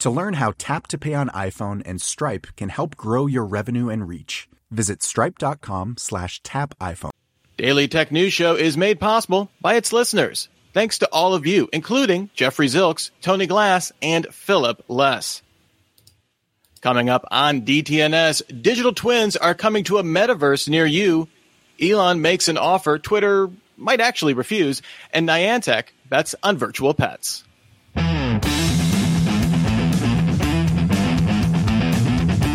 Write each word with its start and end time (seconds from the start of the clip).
To 0.00 0.10
learn 0.10 0.34
how 0.34 0.52
Tap 0.58 0.86
to 0.88 0.98
Pay 0.98 1.14
on 1.14 1.28
iPhone 1.30 1.82
and 1.86 2.00
Stripe 2.00 2.46
can 2.56 2.68
help 2.68 2.96
grow 2.96 3.26
your 3.26 3.44
revenue 3.44 3.88
and 3.88 4.06
reach, 4.06 4.48
visit 4.70 5.02
stripe.com 5.02 5.96
slash 5.98 6.42
tap 6.42 6.74
iPhone. 6.78 7.10
Daily 7.56 7.88
Tech 7.88 8.10
News 8.12 8.32
Show 8.32 8.54
is 8.54 8.76
made 8.76 9.00
possible 9.00 9.50
by 9.60 9.74
its 9.76 9.92
listeners. 9.92 10.48
Thanks 10.72 10.98
to 10.98 11.08
all 11.12 11.34
of 11.34 11.46
you, 11.46 11.68
including 11.72 12.30
Jeffrey 12.34 12.66
Zilks, 12.66 13.10
Tony 13.22 13.46
Glass, 13.46 13.92
and 14.02 14.26
Philip 14.32 14.84
Less. 14.88 15.40
Coming 16.80 17.08
up 17.08 17.24
on 17.30 17.62
DTNS, 17.62 18.60
digital 18.60 18.92
twins 18.92 19.36
are 19.36 19.54
coming 19.54 19.84
to 19.84 19.98
a 19.98 20.02
metaverse 20.02 20.68
near 20.68 20.84
you. 20.84 21.28
Elon 21.80 22.20
makes 22.20 22.48
an 22.48 22.58
offer 22.58 22.98
Twitter 22.98 23.48
might 23.76 24.00
actually 24.00 24.34
refuse, 24.34 24.82
and 25.12 25.28
Niantic 25.28 25.84
bets 26.08 26.34
on 26.42 26.56
virtual 26.56 26.94
pets. 26.94 27.44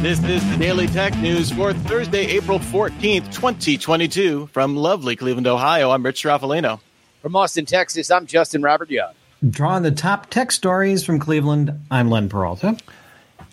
This 0.01 0.23
is 0.23 0.49
the 0.49 0.55
Daily 0.55 0.87
Tech 0.87 1.13
News 1.17 1.51
for 1.51 1.73
Thursday, 1.73 2.25
April 2.27 2.57
14th, 2.57 3.33
2022. 3.33 4.47
From 4.47 4.77
lovely 4.77 5.17
Cleveland, 5.17 5.45
Ohio, 5.45 5.91
I'm 5.91 6.03
Rich 6.03 6.23
Stroffolino. 6.23 6.79
From 7.21 7.35
Austin, 7.35 7.65
Texas, 7.65 8.09
I'm 8.09 8.25
Justin 8.25 8.61
Robert 8.61 8.89
Young. 8.89 9.11
Drawing 9.49 9.83
the 9.83 9.91
top 9.91 10.29
tech 10.29 10.53
stories 10.53 11.03
from 11.03 11.19
Cleveland, 11.19 11.77
I'm 11.91 12.09
Len 12.09 12.29
Peralta. 12.29 12.77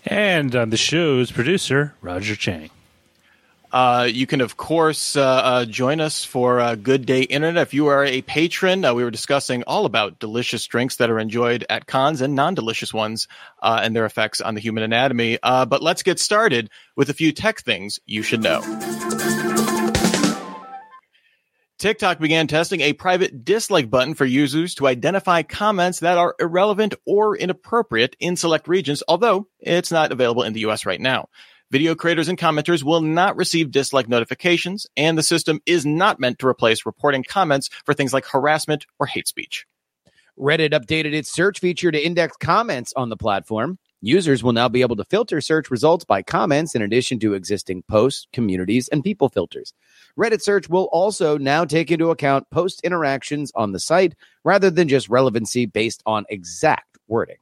And 0.05 0.55
I'm 0.55 0.69
the 0.69 0.77
show's 0.77 1.33
producer, 1.33 1.93
Roger 2.01 2.37
Chang. 2.37 2.69
Uh, 3.71 4.07
you 4.09 4.25
can, 4.25 4.39
of 4.39 4.55
course, 4.55 5.17
uh, 5.17 5.21
uh, 5.21 5.65
join 5.65 5.99
us 5.99 6.23
for 6.23 6.59
uh, 6.61 6.75
Good 6.75 7.05
Day 7.05 7.23
Internet. 7.23 7.61
If 7.61 7.73
you 7.73 7.87
are 7.87 8.05
a 8.05 8.21
patron, 8.21 8.85
uh, 8.85 8.93
we 8.93 9.03
were 9.03 9.11
discussing 9.11 9.63
all 9.63 9.85
about 9.85 10.19
delicious 10.19 10.65
drinks 10.65 10.95
that 10.97 11.09
are 11.09 11.19
enjoyed 11.19 11.65
at 11.69 11.85
cons 11.85 12.21
and 12.21 12.33
non 12.33 12.55
delicious 12.55 12.93
ones 12.93 13.27
uh, 13.61 13.81
and 13.83 13.93
their 13.93 14.05
effects 14.05 14.39
on 14.39 14.55
the 14.55 14.61
human 14.61 14.83
anatomy. 14.83 15.37
but 15.41 15.83
let's 15.83 16.01
get 16.01 16.19
started 16.19 16.69
with 16.95 17.09
a 17.09 17.13
few 17.13 17.33
tech 17.33 17.59
things 17.59 17.99
you 18.05 18.23
should 18.23 18.41
know. 18.41 18.61
TikTok 21.77 22.17
began 22.17 22.47
testing 22.47 22.81
a 22.81 22.93
private 22.93 23.45
dislike 23.45 23.89
button 23.89 24.15
for 24.15 24.25
users 24.25 24.73
to 24.75 24.87
identify 24.87 25.43
comments 25.43 25.99
that 25.99 26.17
are 26.17 26.35
irrelevant 26.39 26.95
or 27.05 27.37
inappropriate 27.37 28.15
in 28.19 28.35
select 28.35 28.67
regions, 28.67 29.03
although 29.07 29.47
it's 29.59 29.91
not 29.91 30.11
available 30.11 30.41
in 30.41 30.53
the 30.53 30.61
US 30.61 30.87
right 30.87 30.99
now. 30.99 31.29
Video 31.69 31.95
creators 31.95 32.29
and 32.29 32.37
commenters 32.37 32.81
will 32.81 33.01
not 33.01 33.35
receive 33.35 33.71
dislike 33.71 34.07
notifications, 34.07 34.87
and 34.95 35.17
the 35.17 35.23
system 35.23 35.59
is 35.65 35.85
not 35.85 36.17
meant 36.17 36.39
to 36.39 36.47
replace 36.47 36.85
reporting 36.85 37.25
comments 37.27 37.69
for 37.83 37.93
things 37.93 38.13
like 38.13 38.25
harassment 38.25 38.85
or 38.99 39.05
hate 39.05 39.27
speech. 39.27 39.65
Reddit 40.39 40.71
updated 40.71 41.13
its 41.13 41.29
search 41.29 41.59
feature 41.59 41.91
to 41.91 42.05
index 42.05 42.37
comments 42.37 42.93
on 42.95 43.09
the 43.09 43.17
platform. 43.17 43.77
Users 44.01 44.45
will 44.45 44.53
now 44.53 44.69
be 44.69 44.79
able 44.79 44.95
to 44.95 45.03
filter 45.03 45.41
search 45.41 45.69
results 45.69 46.05
by 46.05 46.21
comments 46.21 46.73
in 46.73 46.83
addition 46.83 47.19
to 47.19 47.33
existing 47.33 47.83
posts, 47.89 48.27
communities, 48.31 48.87
and 48.87 49.03
people 49.03 49.27
filters. 49.27 49.73
Reddit 50.17 50.41
search 50.41 50.69
will 50.69 50.85
also 50.93 51.37
now 51.37 51.65
take 51.65 51.91
into 51.91 52.11
account 52.11 52.49
post 52.49 52.79
interactions 52.85 53.51
on 53.55 53.73
the 53.73 53.79
site 53.79 54.15
rather 54.45 54.69
than 54.69 54.87
just 54.87 55.09
relevancy 55.09 55.65
based 55.65 56.01
on 56.05 56.23
exact 56.29 56.97
wording. 57.09 57.37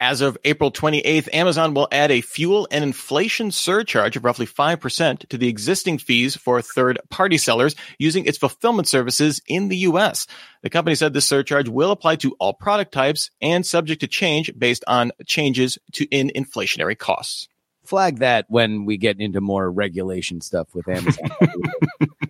As 0.00 0.20
of 0.20 0.36
April 0.44 0.70
28th, 0.70 1.28
Amazon 1.32 1.74
will 1.74 1.88
add 1.92 2.10
a 2.10 2.20
fuel 2.20 2.68
and 2.70 2.82
inflation 2.82 3.50
surcharge 3.50 4.16
of 4.16 4.24
roughly 4.24 4.46
5% 4.46 5.28
to 5.28 5.38
the 5.38 5.48
existing 5.48 5.98
fees 5.98 6.36
for 6.36 6.60
third 6.60 6.98
party 7.10 7.38
sellers 7.38 7.74
using 7.98 8.26
its 8.26 8.38
fulfillment 8.38 8.88
services 8.88 9.40
in 9.46 9.68
the 9.68 9.78
US. 9.78 10.26
The 10.62 10.70
company 10.70 10.96
said 10.96 11.12
this 11.12 11.26
surcharge 11.26 11.68
will 11.68 11.90
apply 11.90 12.16
to 12.16 12.36
all 12.40 12.52
product 12.52 12.92
types 12.92 13.30
and 13.40 13.64
subject 13.64 14.00
to 14.00 14.06
change 14.06 14.52
based 14.58 14.84
on 14.86 15.12
changes 15.26 15.78
to 15.92 16.04
in 16.06 16.30
inflationary 16.34 16.98
costs 16.98 17.48
flag 17.84 18.18
that 18.18 18.46
when 18.48 18.84
we 18.84 18.96
get 18.96 19.20
into 19.20 19.40
more 19.40 19.70
regulation 19.70 20.40
stuff 20.40 20.74
with 20.74 20.88
Amazon. 20.88 21.30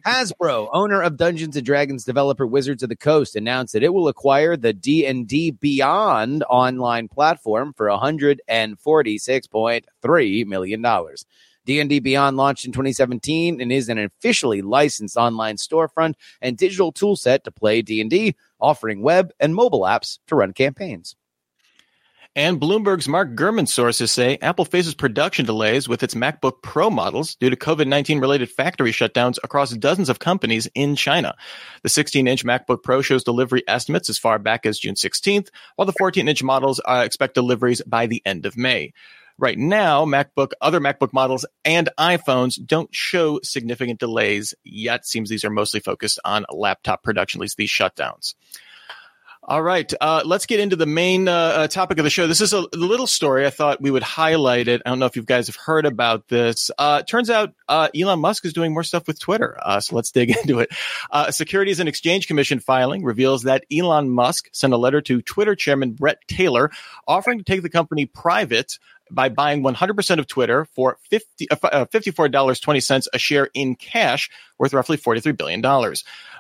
Hasbro, 0.07 0.69
owner 0.73 1.03
of 1.03 1.17
Dungeons 1.17 1.57
and 1.57 1.65
Dragons 1.65 2.05
developer 2.05 2.47
Wizards 2.47 2.83
of 2.83 2.91
the 2.91 2.97
Coast, 2.97 3.37
announced 3.37 3.73
that 3.73 3.83
it 3.83 3.95
will 3.95 4.09
acquire 4.09 4.55
the 4.57 4.75
D&D 4.75 5.53
Beyond 5.53 6.45
online 6.51 7.09
platform 7.09 7.73
for 7.75 7.87
$146.3 7.87 10.47
million. 10.47 10.85
D&D 11.65 12.01
Beyond 12.01 12.37
launched 12.37 12.67
in 12.67 12.73
2017 12.73 13.61
and 13.61 13.73
is 13.73 13.89
an 13.89 13.99
officially 13.99 14.61
licensed 14.61 15.17
online 15.17 15.57
storefront 15.57 16.15
and 16.43 16.59
digital 16.59 16.93
toolset 16.93 17.45
to 17.45 17.51
play 17.51 17.81
D&D, 17.81 18.35
offering 18.61 19.03
web 19.03 19.33
and 19.41 19.55
mobile 19.55 19.83
apps 19.83 20.19
to 20.27 20.37
run 20.37 20.53
campaigns. 20.53 21.17
And 22.37 22.61
Bloomberg's 22.61 23.07
Mark 23.07 23.37
Gurman 23.37 23.69
sources 23.69 24.11
say 24.11 24.39
Apple 24.43 24.65
faces 24.65 24.97
production 24.97 25.47
delays 25.47 25.89
with 25.89 26.03
its 26.03 26.15
MacBook 26.15 26.63
Pro 26.63 26.91
models 26.91 27.37
due 27.37 27.49
to 27.49 27.55
COVID 27.55 27.87
19 27.87 28.19
related 28.19 28.51
factory 28.51 28.91
shutdowns 28.91 29.37
across 29.45 29.71
dozens 29.71 30.09
of 30.09 30.19
companies 30.19 30.67
in 30.75 30.97
China. 30.97 31.37
The 31.85 31.89
16 31.89 32.27
inch 32.27 32.45
MacBook 32.45 32.83
Pro 32.83 33.03
shows 33.03 33.23
delivery 33.23 33.63
estimates 33.69 34.11
as 34.11 34.19
far 34.19 34.41
back 34.41 34.67
as 34.67 34.81
June 34.81 34.97
16th, 34.97 35.51
while 35.77 35.87
the 35.87 35.95
14 35.97 36.27
inch 36.27 36.43
models 36.43 36.81
uh, 36.85 37.03
expect 37.05 37.35
deliveries 37.35 37.83
by 37.87 38.09
the 38.09 38.21
end 38.27 38.47
of 38.47 38.57
May. 38.57 38.93
Right 39.39 39.59
now, 39.59 40.05
MacBook, 40.05 40.53
other 40.61 40.81
MacBook 40.81 41.13
models 41.13 41.47
and 41.65 41.89
iPhones 41.99 42.59
don't 42.65 42.93
show 42.93 43.39
significant 43.45 44.01
delays 44.01 44.55
yet. 44.65 45.07
Seems 45.07 45.29
these 45.29 45.45
are 45.45 45.51
mostly 45.51 45.79
focused 45.79 46.19
on 46.25 46.47
laptop 46.51 47.05
production, 47.05 47.39
at 47.39 47.43
least 47.43 47.57
these 47.57 47.71
shutdowns. 47.71 48.35
All 49.47 49.63
right, 49.63 49.93
uh, 50.01 50.23
let's 50.25 50.47
get 50.47 50.59
into 50.59 50.75
the 50.75 50.87
main 50.87 51.29
uh, 51.29 51.33
uh, 51.33 51.69
topic 51.69 51.99
of 51.99 52.05
the 52.05 52.11
show. 52.11 52.27
This 52.27 52.41
is 52.41 52.55
a, 52.55 52.61
little 52.73 53.07
story. 53.07 53.45
I 53.45 53.51
thought 53.51 53.79
we 53.79 53.91
would 53.91 54.03
highlight 54.03 54.69
it. 54.69 54.81
I 54.87 54.89
don't 54.89 54.99
know 54.99 55.05
if 55.05 55.17
you 55.17 55.23
guys 55.23 55.49
have 55.49 55.57
heard 55.57 55.85
about 55.85 56.29
this. 56.29 56.71
Uh, 56.79 57.03
turns 57.03 57.29
out 57.29 57.53
uh, 57.69 57.89
Elon 57.95 58.21
Musk 58.21 58.47
is 58.47 58.55
doing 58.55 58.73
more 58.73 58.83
stuff 58.83 59.07
with 59.07 59.21
Twitter. 59.21 59.59
Uh, 59.63 59.81
so 59.81 59.97
let's 59.97 60.13
dig 60.13 60.35
into 60.39 60.61
it. 60.61 60.73
Securities 61.31 61.79
and 61.79 61.91
Exchange 61.91 62.27
Commission 62.27 62.59
filing 62.59 63.05
reveals 63.05 63.43
that 63.43 63.67
Elon 63.71 64.09
Musk 64.09 64.49
sent 64.55 64.73
a 64.73 64.79
letter 64.79 65.03
to 65.03 65.21
Twitter 65.21 65.55
chairman 65.55 65.93
Bret 65.93 66.27
Taylor 66.27 66.71
offering 67.07 67.37
to 67.37 67.45
take 67.45 67.61
the 67.61 67.69
company 67.69 68.07
private 68.07 68.79
by 69.11 69.29
buying 69.29 69.63
100% 69.63 70.19
of 70.19 70.27
Twitter 70.27 70.65
for 70.65 70.99
50, 71.11 71.51
uh, 71.51 71.85
$54.20 71.87 73.07
a 73.13 73.19
share 73.19 73.49
in 73.55 73.75
cash, 73.77 74.31
worth 74.59 74.73
roughly 74.73 74.97
$43 74.97 75.37
billion. 75.37 75.63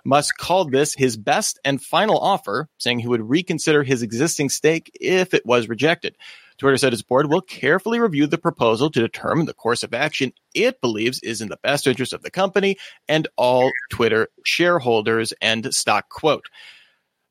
Musk 0.04 0.36
called 0.36 0.70
this 0.70 0.94
his 0.94 1.16
best 1.16 1.58
and 1.64 1.82
final 1.82 2.18
offer, 2.18 2.68
saying 2.78 2.98
he 2.98 3.08
would 3.08 3.28
reconsider 3.28 3.82
his 3.82 4.02
existing 4.02 4.50
stake 4.50 4.90
if 5.00 5.34
it 5.34 5.46
was 5.46 5.68
rejected. 5.68 6.16
Twitter 6.58 6.76
said 6.76 6.92
its 6.92 7.02
board 7.02 7.30
will 7.30 7.40
carefully 7.40 7.98
review 7.98 8.26
the 8.26 8.38
proposal 8.38 8.90
to 8.90 9.00
determine 9.00 9.46
the 9.46 9.54
course 9.54 9.82
of 9.82 9.92
action 9.92 10.32
it 10.54 10.80
believes 10.80 11.20
is 11.20 11.40
in 11.40 11.48
the 11.48 11.58
best 11.62 11.86
interest 11.86 12.12
of 12.12 12.22
the 12.22 12.30
company 12.30 12.76
and 13.08 13.26
all 13.36 13.70
Twitter 13.90 14.28
shareholders. 14.44 15.32
End 15.40 15.74
stock 15.74 16.08
quote. 16.08 16.46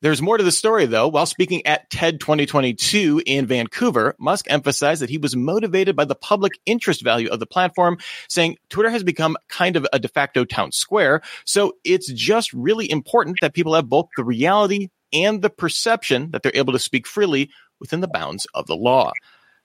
There's 0.04 0.22
more 0.22 0.38
to 0.38 0.44
the 0.44 0.52
story, 0.52 0.86
though. 0.86 1.08
While 1.08 1.26
speaking 1.26 1.66
at 1.66 1.90
TED 1.90 2.20
2022 2.20 3.22
in 3.26 3.46
Vancouver, 3.46 4.16
Musk 4.20 4.48
emphasized 4.50 5.02
that 5.02 5.10
he 5.10 5.18
was 5.18 5.34
motivated 5.34 5.96
by 5.96 6.04
the 6.04 6.14
public 6.14 6.60
interest 6.66 7.02
value 7.02 7.30
of 7.30 7.40
the 7.40 7.46
platform, 7.46 7.98
saying 8.28 8.58
Twitter 8.68 8.90
has 8.90 9.02
become 9.02 9.38
kind 9.48 9.78
of 9.78 9.88
a 9.94 10.00
de 10.00 10.10
facto 10.10 10.44
town 10.44 10.74
square. 10.74 11.22
So 11.46 11.78
it's 11.86 12.12
just 12.12 12.52
really 12.52 12.92
important 12.92 13.38
that 13.40 13.54
people 13.54 13.76
have 13.76 13.88
both 13.88 14.10
the 14.18 14.26
reality 14.26 14.90
and 15.14 15.42
the 15.42 15.50
perception 15.50 16.32
that 16.32 16.44
they're 16.44 16.52
able 16.54 16.74
to 16.74 16.80
speak 16.80 17.08
freely 17.08 17.50
within 17.80 18.02
the 18.02 18.10
bounds 18.10 18.46
of 18.54 18.68
the 18.68 18.76
law. 18.76 19.14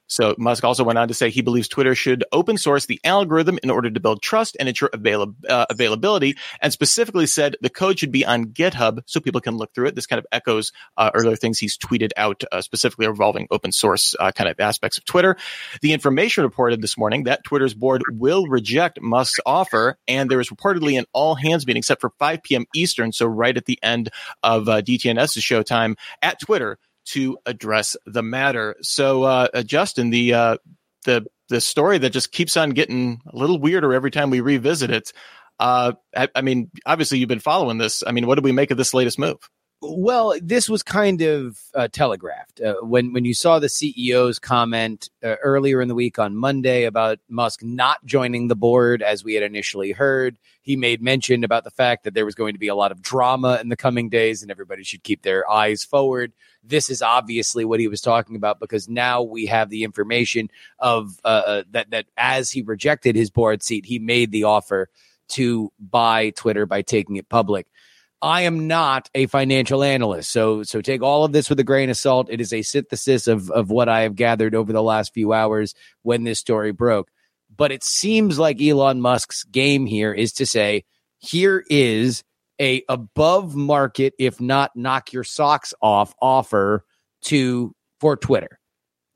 So 0.08 0.34
Musk 0.38 0.64
also 0.64 0.84
went 0.84 0.98
on 0.98 1.08
to 1.08 1.14
say 1.14 1.30
he 1.30 1.42
believes 1.42 1.68
Twitter 1.68 1.94
should 1.94 2.24
open 2.32 2.58
source 2.58 2.86
the 2.86 3.00
algorithm 3.04 3.58
in 3.62 3.70
order 3.70 3.90
to 3.90 4.00
build 4.00 4.22
trust 4.22 4.56
and 4.58 4.68
ensure 4.68 4.90
avail- 4.92 5.34
uh, 5.48 5.66
availability, 5.70 6.36
and 6.60 6.72
specifically 6.72 7.26
said 7.26 7.56
the 7.60 7.70
code 7.70 7.98
should 7.98 8.10
be 8.10 8.24
on 8.24 8.46
GitHub 8.46 9.00
so 9.06 9.20
people 9.20 9.40
can 9.40 9.56
look 9.56 9.74
through 9.74 9.86
it. 9.86 9.94
This 9.94 10.06
kind 10.06 10.18
of 10.18 10.26
echoes 10.32 10.72
uh, 10.96 11.10
earlier 11.14 11.36
things 11.36 11.58
he's 11.58 11.76
tweeted 11.76 12.10
out, 12.16 12.42
uh, 12.50 12.62
specifically 12.62 13.06
involving 13.06 13.46
open 13.50 13.70
source 13.70 14.14
uh, 14.18 14.32
kind 14.32 14.48
of 14.48 14.58
aspects 14.58 14.98
of 14.98 15.04
Twitter. 15.04 15.36
The 15.82 15.92
information 15.92 16.44
reported 16.44 16.80
this 16.80 16.96
morning 16.96 17.24
that 17.24 17.44
Twitter's 17.44 17.74
board 17.74 18.02
will 18.10 18.46
reject 18.46 19.00
Musk's 19.00 19.40
offer, 19.44 19.98
and 20.08 20.30
there 20.30 20.40
is 20.40 20.48
reportedly 20.48 20.98
an 20.98 21.04
all 21.12 21.34
hands 21.34 21.66
meeting 21.66 21.82
set 21.82 22.00
for 22.00 22.10
5 22.18 22.42
p.m. 22.42 22.64
Eastern, 22.74 23.12
so 23.12 23.26
right 23.26 23.56
at 23.56 23.66
the 23.66 23.78
end 23.82 24.10
of 24.42 24.68
uh, 24.68 24.80
DTNS's 24.80 25.42
showtime 25.42 25.96
at 26.22 26.40
Twitter 26.40 26.78
to 27.12 27.38
address 27.46 27.96
the 28.06 28.22
matter. 28.22 28.76
So, 28.82 29.24
uh, 29.24 29.48
uh, 29.52 29.62
Justin, 29.62 30.10
the 30.10 30.34
uh, 30.34 30.56
the 31.04 31.26
the 31.48 31.60
story 31.60 31.98
that 31.98 32.10
just 32.10 32.32
keeps 32.32 32.56
on 32.56 32.70
getting 32.70 33.20
a 33.26 33.36
little 33.36 33.58
weirder 33.58 33.92
every 33.94 34.10
time 34.10 34.30
we 34.30 34.40
revisit 34.40 34.90
it. 34.90 35.12
Uh, 35.58 35.92
I, 36.16 36.28
I 36.34 36.42
mean, 36.42 36.70
obviously, 36.86 37.18
you've 37.18 37.28
been 37.28 37.40
following 37.40 37.78
this. 37.78 38.04
I 38.06 38.12
mean, 38.12 38.26
what 38.26 38.36
do 38.36 38.42
we 38.42 38.52
make 38.52 38.70
of 38.70 38.76
this 38.76 38.94
latest 38.94 39.18
move? 39.18 39.38
Well, 39.80 40.34
this 40.42 40.68
was 40.68 40.82
kind 40.82 41.22
of 41.22 41.60
uh, 41.72 41.86
telegraphed 41.86 42.60
uh, 42.60 42.74
when 42.82 43.12
when 43.12 43.24
you 43.24 43.32
saw 43.32 43.60
the 43.60 43.68
CEO's 43.68 44.40
comment 44.40 45.08
uh, 45.22 45.36
earlier 45.36 45.80
in 45.80 45.86
the 45.86 45.94
week 45.94 46.18
on 46.18 46.34
Monday 46.34 46.82
about 46.82 47.20
Musk 47.28 47.62
not 47.62 48.04
joining 48.04 48.48
the 48.48 48.56
board 48.56 49.02
as 49.02 49.22
we 49.22 49.34
had 49.34 49.44
initially 49.44 49.92
heard. 49.92 50.36
He 50.62 50.74
made 50.74 51.00
mention 51.00 51.44
about 51.44 51.62
the 51.62 51.70
fact 51.70 52.02
that 52.02 52.14
there 52.14 52.24
was 52.24 52.34
going 52.34 52.54
to 52.54 52.58
be 52.58 52.66
a 52.66 52.74
lot 52.74 52.90
of 52.90 53.00
drama 53.00 53.58
in 53.60 53.68
the 53.68 53.76
coming 53.76 54.08
days, 54.08 54.42
and 54.42 54.50
everybody 54.50 54.82
should 54.82 55.04
keep 55.04 55.22
their 55.22 55.48
eyes 55.48 55.84
forward. 55.84 56.32
This 56.64 56.90
is 56.90 57.00
obviously 57.00 57.64
what 57.64 57.78
he 57.78 57.86
was 57.86 58.00
talking 58.00 58.34
about 58.34 58.58
because 58.58 58.88
now 58.88 59.22
we 59.22 59.46
have 59.46 59.70
the 59.70 59.84
information 59.84 60.50
of 60.80 61.20
uh, 61.24 61.28
uh, 61.28 61.62
that 61.70 61.90
that 61.90 62.06
as 62.16 62.50
he 62.50 62.62
rejected 62.62 63.14
his 63.14 63.30
board 63.30 63.62
seat, 63.62 63.86
he 63.86 64.00
made 64.00 64.32
the 64.32 64.42
offer 64.42 64.88
to 65.28 65.72
buy 65.78 66.30
Twitter 66.30 66.66
by 66.66 66.82
taking 66.82 67.14
it 67.14 67.28
public. 67.28 67.68
I 68.20 68.42
am 68.42 68.66
not 68.66 69.08
a 69.14 69.26
financial 69.26 69.84
analyst. 69.84 70.32
So 70.32 70.62
so 70.64 70.80
take 70.80 71.02
all 71.02 71.24
of 71.24 71.32
this 71.32 71.48
with 71.48 71.60
a 71.60 71.64
grain 71.64 71.90
of 71.90 71.96
salt. 71.96 72.28
It 72.30 72.40
is 72.40 72.52
a 72.52 72.62
synthesis 72.62 73.26
of 73.26 73.50
of 73.50 73.70
what 73.70 73.88
I 73.88 74.00
have 74.00 74.16
gathered 74.16 74.54
over 74.54 74.72
the 74.72 74.82
last 74.82 75.14
few 75.14 75.32
hours 75.32 75.74
when 76.02 76.24
this 76.24 76.40
story 76.40 76.72
broke. 76.72 77.10
But 77.54 77.72
it 77.72 77.84
seems 77.84 78.38
like 78.38 78.60
Elon 78.60 79.00
Musk's 79.00 79.44
game 79.44 79.86
here 79.86 80.12
is 80.12 80.32
to 80.34 80.46
say, 80.46 80.84
here 81.18 81.64
is 81.70 82.24
a 82.60 82.82
above 82.88 83.54
market, 83.54 84.14
if 84.18 84.40
not 84.40 84.74
knock 84.74 85.12
your 85.12 85.24
socks 85.24 85.72
off 85.80 86.14
offer 86.20 86.84
to 87.22 87.74
for 88.00 88.16
Twitter. 88.16 88.58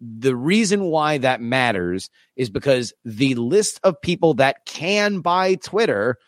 The 0.00 0.34
reason 0.34 0.84
why 0.84 1.18
that 1.18 1.40
matters 1.40 2.08
is 2.36 2.50
because 2.50 2.92
the 3.04 3.34
list 3.34 3.80
of 3.84 4.00
people 4.00 4.34
that 4.34 4.64
can 4.66 5.20
buy 5.20 5.56
Twitter 5.56 6.18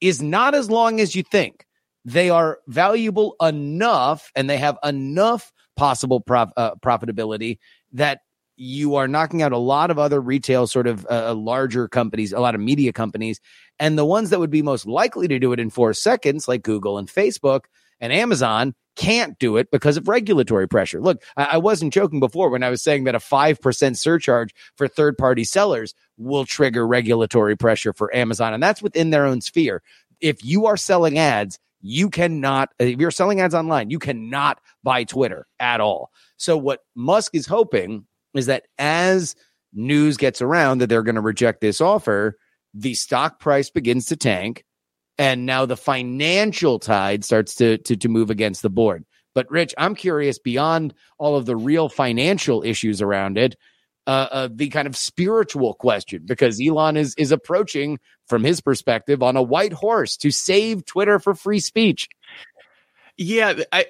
is 0.00 0.22
not 0.22 0.54
as 0.54 0.70
long 0.70 1.00
as 1.00 1.16
you 1.16 1.22
think 1.22 1.64
they 2.04 2.30
are 2.30 2.58
valuable 2.66 3.36
enough 3.40 4.30
and 4.34 4.48
they 4.48 4.58
have 4.58 4.78
enough 4.84 5.52
possible 5.76 6.20
prof, 6.20 6.50
uh, 6.56 6.74
profitability 6.76 7.58
that 7.92 8.20
you 8.56 8.94
are 8.94 9.08
knocking 9.08 9.42
out 9.42 9.52
a 9.52 9.58
lot 9.58 9.90
of 9.90 9.98
other 9.98 10.20
retail 10.20 10.66
sort 10.66 10.86
of 10.86 11.06
uh, 11.10 11.34
larger 11.34 11.88
companies, 11.88 12.32
a 12.32 12.40
lot 12.40 12.54
of 12.54 12.60
media 12.60 12.92
companies, 12.92 13.40
and 13.78 13.98
the 13.98 14.04
ones 14.04 14.30
that 14.30 14.38
would 14.38 14.50
be 14.50 14.62
most 14.62 14.86
likely 14.86 15.26
to 15.28 15.38
do 15.38 15.52
it 15.52 15.60
in 15.60 15.70
four 15.70 15.92
seconds, 15.92 16.46
like 16.46 16.62
Google 16.62 16.98
and 16.98 17.08
Facebook 17.08 17.62
and 18.00 18.12
Amazon, 18.12 18.74
can't 18.96 19.36
do 19.40 19.56
it 19.56 19.70
because 19.72 19.96
of 19.96 20.06
regulatory 20.06 20.68
pressure. 20.68 21.00
Look, 21.00 21.22
I, 21.36 21.44
I 21.52 21.56
wasn't 21.58 21.92
joking 21.92 22.20
before 22.20 22.48
when 22.50 22.62
I 22.62 22.70
was 22.70 22.82
saying 22.82 23.04
that 23.04 23.16
a 23.16 23.18
5% 23.18 23.96
surcharge 23.96 24.54
for 24.76 24.86
third 24.86 25.18
party 25.18 25.42
sellers 25.42 25.94
will 26.16 26.44
trigger 26.44 26.86
regulatory 26.86 27.56
pressure 27.56 27.92
for 27.92 28.14
Amazon, 28.14 28.54
and 28.54 28.62
that's 28.62 28.82
within 28.82 29.10
their 29.10 29.26
own 29.26 29.40
sphere. 29.40 29.82
If 30.20 30.44
you 30.44 30.66
are 30.66 30.76
selling 30.76 31.18
ads, 31.18 31.58
you 31.86 32.08
cannot, 32.08 32.70
uh, 32.80 32.84
if 32.84 32.98
you're 32.98 33.10
selling 33.10 33.42
ads 33.42 33.54
online, 33.54 33.90
you 33.90 33.98
cannot 33.98 34.58
buy 34.82 35.04
Twitter 35.04 35.46
at 35.60 35.82
all. 35.82 36.10
So, 36.38 36.56
what 36.56 36.80
Musk 36.96 37.34
is 37.34 37.46
hoping 37.46 38.06
is 38.34 38.46
that 38.46 38.64
as 38.78 39.36
news 39.74 40.16
gets 40.16 40.40
around 40.40 40.78
that 40.78 40.88
they're 40.88 41.02
going 41.02 41.14
to 41.14 41.20
reject 41.20 41.60
this 41.60 41.82
offer, 41.82 42.38
the 42.72 42.94
stock 42.94 43.38
price 43.38 43.68
begins 43.68 44.06
to 44.06 44.16
tank. 44.16 44.64
And 45.18 45.44
now 45.44 45.66
the 45.66 45.76
financial 45.76 46.78
tide 46.78 47.22
starts 47.22 47.54
to, 47.56 47.76
to, 47.78 47.96
to 47.96 48.08
move 48.08 48.30
against 48.30 48.62
the 48.62 48.70
board. 48.70 49.04
But, 49.34 49.50
Rich, 49.50 49.74
I'm 49.76 49.94
curious 49.94 50.38
beyond 50.38 50.94
all 51.18 51.36
of 51.36 51.44
the 51.44 51.54
real 51.54 51.90
financial 51.90 52.64
issues 52.64 53.02
around 53.02 53.36
it, 53.36 53.56
uh, 54.06 54.28
uh, 54.30 54.48
the 54.52 54.68
kind 54.68 54.86
of 54.86 54.96
spiritual 54.96 55.74
question 55.74 56.22
because 56.24 56.60
Elon 56.60 56.96
is 56.96 57.14
is 57.16 57.32
approaching 57.32 57.98
from 58.26 58.44
his 58.44 58.60
perspective 58.60 59.22
on 59.22 59.36
a 59.36 59.42
white 59.42 59.72
horse 59.72 60.16
to 60.18 60.30
save 60.30 60.84
Twitter 60.84 61.18
for 61.18 61.34
free 61.34 61.60
speech. 61.60 62.08
Yeah, 63.16 63.54
I, 63.72 63.86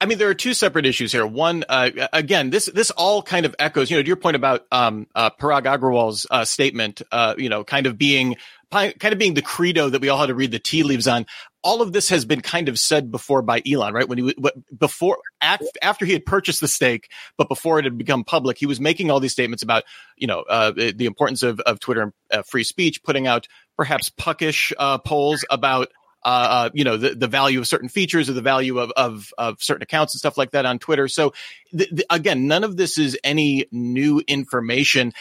I 0.00 0.06
mean, 0.06 0.18
there 0.18 0.28
are 0.28 0.34
two 0.34 0.54
separate 0.54 0.86
issues 0.86 1.12
here. 1.12 1.26
One, 1.26 1.64
uh, 1.68 1.90
again, 2.12 2.50
this 2.50 2.66
this 2.66 2.90
all 2.90 3.22
kind 3.22 3.46
of 3.46 3.54
echoes, 3.58 3.90
you 3.90 3.96
know, 3.96 4.02
to 4.02 4.06
your 4.06 4.16
point 4.16 4.36
about 4.36 4.66
um, 4.70 5.06
uh, 5.14 5.30
Parag 5.30 5.64
Agrawal's 5.64 6.26
uh, 6.30 6.44
statement, 6.44 7.02
uh, 7.10 7.34
you 7.36 7.48
know, 7.48 7.64
kind 7.64 7.86
of 7.86 7.98
being 7.98 8.36
kind 8.70 8.94
of 9.04 9.18
being 9.18 9.34
the 9.34 9.42
credo 9.42 9.88
that 9.88 10.00
we 10.00 10.08
all 10.08 10.18
had 10.18 10.26
to 10.26 10.34
read 10.34 10.52
the 10.52 10.58
tea 10.58 10.84
leaves 10.84 11.08
on. 11.08 11.26
All 11.62 11.82
of 11.82 11.92
this 11.92 12.08
has 12.08 12.24
been 12.24 12.40
kind 12.40 12.68
of 12.68 12.78
said 12.78 13.10
before 13.10 13.42
by 13.42 13.62
Elon, 13.70 13.92
right? 13.92 14.08
When 14.08 14.18
he 14.18 14.34
before 14.76 15.18
after 15.40 16.06
he 16.06 16.12
had 16.12 16.24
purchased 16.24 16.60
the 16.60 16.68
stake, 16.68 17.10
but 17.36 17.48
before 17.48 17.78
it 17.78 17.84
had 17.84 17.98
become 17.98 18.24
public, 18.24 18.56
he 18.58 18.66
was 18.66 18.80
making 18.80 19.10
all 19.10 19.20
these 19.20 19.32
statements 19.32 19.62
about, 19.62 19.84
you 20.16 20.26
know, 20.26 20.40
uh, 20.40 20.70
the 20.70 21.06
importance 21.06 21.42
of 21.42 21.60
of 21.60 21.78
Twitter 21.78 22.02
and 22.02 22.12
uh, 22.32 22.42
free 22.42 22.64
speech, 22.64 23.02
putting 23.02 23.26
out 23.26 23.46
perhaps 23.76 24.08
puckish 24.08 24.72
polls 25.04 25.44
about 25.50 25.88
uh, 26.22 26.28
uh, 26.28 26.70
you 26.74 26.84
know, 26.84 26.98
the, 26.98 27.14
the 27.14 27.26
value 27.26 27.58
of 27.58 27.66
certain 27.66 27.88
features 27.88 28.28
or 28.28 28.34
the 28.34 28.42
value 28.42 28.78
of, 28.78 28.92
of, 28.94 29.32
of 29.38 29.62
certain 29.62 29.82
accounts 29.82 30.14
and 30.14 30.18
stuff 30.18 30.36
like 30.36 30.50
that 30.50 30.66
on 30.66 30.78
Twitter. 30.78 31.08
So 31.08 31.32
th- 31.70 31.88
th- 31.88 32.06
again, 32.10 32.46
none 32.46 32.62
of 32.62 32.76
this 32.76 32.98
is 32.98 33.18
any 33.24 33.66
new 33.72 34.22
information. 34.26 35.14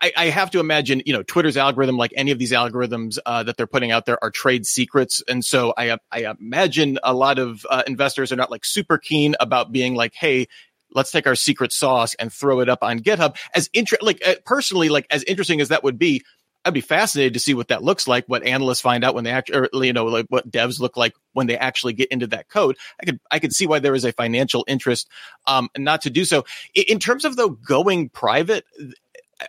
I, 0.00 0.12
I, 0.16 0.24
have 0.26 0.50
to 0.52 0.60
imagine, 0.60 1.02
you 1.04 1.12
know, 1.12 1.22
Twitter's 1.22 1.56
algorithm, 1.56 1.96
like 1.96 2.12
any 2.16 2.30
of 2.30 2.38
these 2.38 2.52
algorithms 2.52 3.18
uh, 3.26 3.42
that 3.42 3.56
they're 3.56 3.66
putting 3.66 3.90
out 3.90 4.06
there, 4.06 4.22
are 4.22 4.30
trade 4.30 4.66
secrets, 4.66 5.22
and 5.28 5.44
so 5.44 5.74
I, 5.76 5.98
I 6.10 6.34
imagine 6.40 6.98
a 7.02 7.14
lot 7.14 7.38
of 7.38 7.66
uh, 7.68 7.82
investors 7.86 8.32
are 8.32 8.36
not 8.36 8.50
like 8.50 8.64
super 8.64 8.98
keen 8.98 9.34
about 9.40 9.72
being 9.72 9.94
like, 9.94 10.14
hey. 10.14 10.46
Let's 10.92 11.12
take 11.12 11.28
our 11.28 11.36
secret 11.36 11.70
sauce 11.72 12.14
and 12.14 12.32
throw 12.32 12.58
it 12.58 12.68
up 12.68 12.82
on 12.82 12.98
GitHub. 12.98 13.36
As 13.54 13.70
inter- 13.72 13.98
like 14.02 14.26
uh, 14.26 14.34
personally, 14.44 14.88
like 14.88 15.06
as 15.08 15.22
interesting 15.22 15.60
as 15.60 15.68
that 15.68 15.84
would 15.84 16.00
be, 16.00 16.24
I'd 16.64 16.74
be 16.74 16.82
fascinated 16.82 17.34
to 17.34 17.40
see 17.40 17.54
what 17.54 17.68
that 17.68 17.82
looks 17.82 18.06
like, 18.06 18.26
what 18.26 18.44
analysts 18.44 18.80
find 18.80 19.02
out 19.02 19.14
when 19.14 19.24
they 19.24 19.30
actually, 19.30 19.86
you 19.86 19.92
know, 19.92 20.04
like 20.06 20.26
what 20.28 20.50
devs 20.50 20.78
look 20.78 20.96
like 20.96 21.14
when 21.32 21.46
they 21.46 21.56
actually 21.56 21.94
get 21.94 22.08
into 22.10 22.26
that 22.28 22.48
code. 22.48 22.76
I 23.00 23.06
could, 23.06 23.20
I 23.30 23.38
could 23.38 23.54
see 23.54 23.66
why 23.66 23.78
there 23.78 23.94
is 23.94 24.04
a 24.04 24.12
financial 24.12 24.64
interest, 24.68 25.08
um, 25.46 25.70
not 25.78 26.02
to 26.02 26.10
do 26.10 26.24
so. 26.24 26.44
In 26.74 26.98
terms 26.98 27.24
of 27.24 27.36
though 27.36 27.50
going 27.50 28.10
private, 28.10 28.64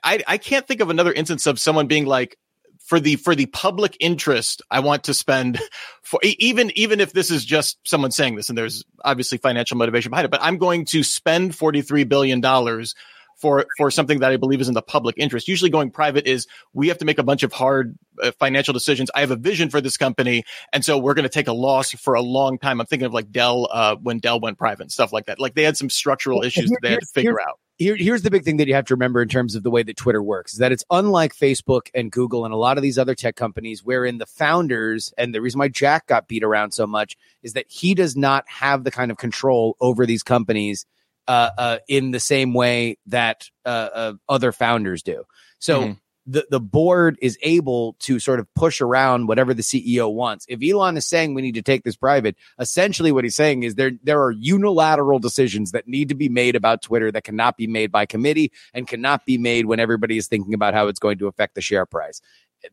I, 0.04 0.22
I 0.28 0.38
can't 0.38 0.68
think 0.68 0.82
of 0.82 0.90
another 0.90 1.14
instance 1.14 1.46
of 1.48 1.60
someone 1.60 1.88
being 1.88 2.06
like, 2.06 2.38
for 2.86 3.00
the 3.00 3.16
for 3.16 3.36
the 3.36 3.46
public 3.46 3.96
interest 4.00 4.64
i 4.72 4.80
want 4.80 5.04
to 5.04 5.14
spend 5.14 5.62
for 6.02 6.20
even 6.24 6.72
even 6.76 7.00
if 7.00 7.14
this 7.14 7.30
is 7.30 7.46
just 7.46 7.78
someone 7.84 8.10
saying 8.10 8.36
this 8.36 8.50
and 8.50 8.58
there's 8.58 8.84
obviously 9.06 9.38
financial 9.38 9.78
motivation 9.78 10.10
behind 10.10 10.26
it 10.26 10.32
but 10.32 10.42
i'm 10.42 10.58
going 10.58 10.84
to 10.84 11.04
spend 11.04 11.56
43 11.56 12.06
billion 12.06 12.42
dollars 12.42 12.96
for 13.42 13.66
for 13.78 13.90
something 13.90 14.20
that 14.20 14.32
I 14.32 14.38
believe 14.38 14.62
is 14.62 14.68
in 14.68 14.76
the 14.76 14.82
public 14.84 15.16
interest. 15.18 15.48
Usually, 15.48 15.72
going 15.72 15.90
private 15.90 16.28
is 16.28 16.48
we 16.74 16.90
have 16.90 17.00
to 17.00 17.06
make 17.06 17.18
a 17.18 17.24
bunch 17.24 17.44
of 17.44 17.52
hard 17.52 17.98
uh, 18.22 18.32
financial 18.40 18.74
decisions. 18.74 19.10
I 19.16 19.22
have 19.22 19.32
a 19.32 19.36
vision 19.36 19.70
for 19.70 19.82
this 19.82 19.98
company, 19.98 20.44
and 20.72 20.86
so 20.86 21.00
we're 21.00 21.16
going 21.16 21.24
to 21.24 21.30
take 21.30 21.48
a 21.48 21.54
loss 21.54 21.92
for 21.92 22.14
a 22.14 22.22
long 22.22 22.60
time. 22.60 22.80
I'm 22.80 22.88
thinking 22.88 23.08
of 23.08 23.14
like 23.14 23.32
Dell 23.32 23.68
uh, 23.72 23.96
when 23.96 24.20
Dell 24.20 24.40
went 24.40 24.60
private 24.60 24.84
and 24.84 24.92
stuff 24.92 25.12
like 25.12 25.26
that. 25.26 25.40
Like 25.40 25.56
they 25.56 25.64
had 25.64 25.76
some 25.76 25.90
structural 25.90 26.44
issues 26.44 26.70
that 26.70 26.80
they 26.82 26.92
had 26.92 27.00
to 27.00 27.08
figure 27.08 27.42
out. 27.42 27.60
Here, 27.78 27.96
here's 27.96 28.22
the 28.22 28.30
big 28.30 28.44
thing 28.44 28.58
that 28.58 28.68
you 28.68 28.76
have 28.76 28.86
to 28.86 28.94
remember 28.94 29.22
in 29.22 29.28
terms 29.28 29.56
of 29.56 29.64
the 29.64 29.72
way 29.72 29.82
that 29.82 29.98
Twitter 29.98 30.22
works 30.22 30.54
is 30.54 30.60
that 30.60 30.72
it's 30.72 30.84
unlike 30.92 31.36
Facebook 31.36 31.90
and 31.96 32.12
Google 32.12 32.46
and 32.46 32.54
a 32.54 32.58
lot 32.58 32.78
of 32.78 32.84
these 32.84 32.98
other 32.98 33.16
tech 33.16 33.36
companies, 33.36 33.84
wherein 33.84 34.20
the 34.20 34.26
founders 34.28 35.14
and 35.18 35.34
the 35.34 35.42
reason 35.42 35.58
why 35.58 35.68
Jack 35.68 36.06
got 36.08 36.28
beat 36.28 36.44
around 36.44 36.72
so 36.72 36.86
much 36.86 37.18
is 37.42 37.54
that 37.54 37.66
he 37.68 37.96
does 37.96 38.16
not 38.16 38.48
have 38.48 38.84
the 38.84 38.92
kind 38.92 39.10
of 39.10 39.18
control 39.18 39.78
over 39.82 40.06
these 40.06 40.22
companies 40.22 40.86
uh, 41.28 41.50
uh, 41.58 41.78
in 41.88 42.12
the 42.12 42.20
same 42.20 42.54
way 42.54 42.98
that 43.06 43.50
uh, 43.66 43.90
uh 43.94 44.14
other 44.30 44.52
founders 44.52 45.02
do. 45.02 45.24
So 45.60 45.82
mm-hmm. 45.82 45.92
The, 46.26 46.46
the 46.50 46.60
board 46.60 47.18
is 47.22 47.38
able 47.42 47.96
to 48.00 48.20
sort 48.20 48.40
of 48.40 48.54
push 48.54 48.80
around 48.80 49.28
whatever 49.28 49.54
the 49.54 49.64
CEO 49.64 50.14
wants. 50.14 50.46
If 50.48 50.60
Elon 50.64 50.98
is 50.98 51.08
saying 51.08 51.34
we 51.34 51.42
need 51.42 51.56
to 51.56 51.62
take 51.62 51.84
this 51.84 51.96
private, 51.96 52.36
essentially 52.60 53.12
what 53.12 53.24
he's 53.24 53.36
saying 53.36 53.64
is 53.64 53.76
there 53.76 53.92
there 54.04 54.22
are 54.22 54.32
unilateral 54.32 55.20
decisions 55.20 55.72
that 55.72 55.88
need 55.88 56.10
to 56.10 56.16
be 56.16 56.30
made 56.30 56.56
about 56.56 56.82
Twitter 56.82 57.12
that 57.12 57.24
cannot 57.24 57.58
be 57.58 57.68
made 57.68 57.92
by 57.92 58.06
committee 58.06 58.52
and 58.74 58.88
cannot 58.88 59.26
be 59.26 59.38
made 59.38 59.66
when 59.66 59.80
everybody 59.80 60.18
is 60.18 60.28
thinking 60.28 60.54
about 60.54 60.74
how 60.74 60.88
it's 60.88 61.00
going 61.00 61.18
to 61.18 61.28
affect 61.28 61.56
the 61.56 61.62
share 61.62 61.86
price. 61.86 62.22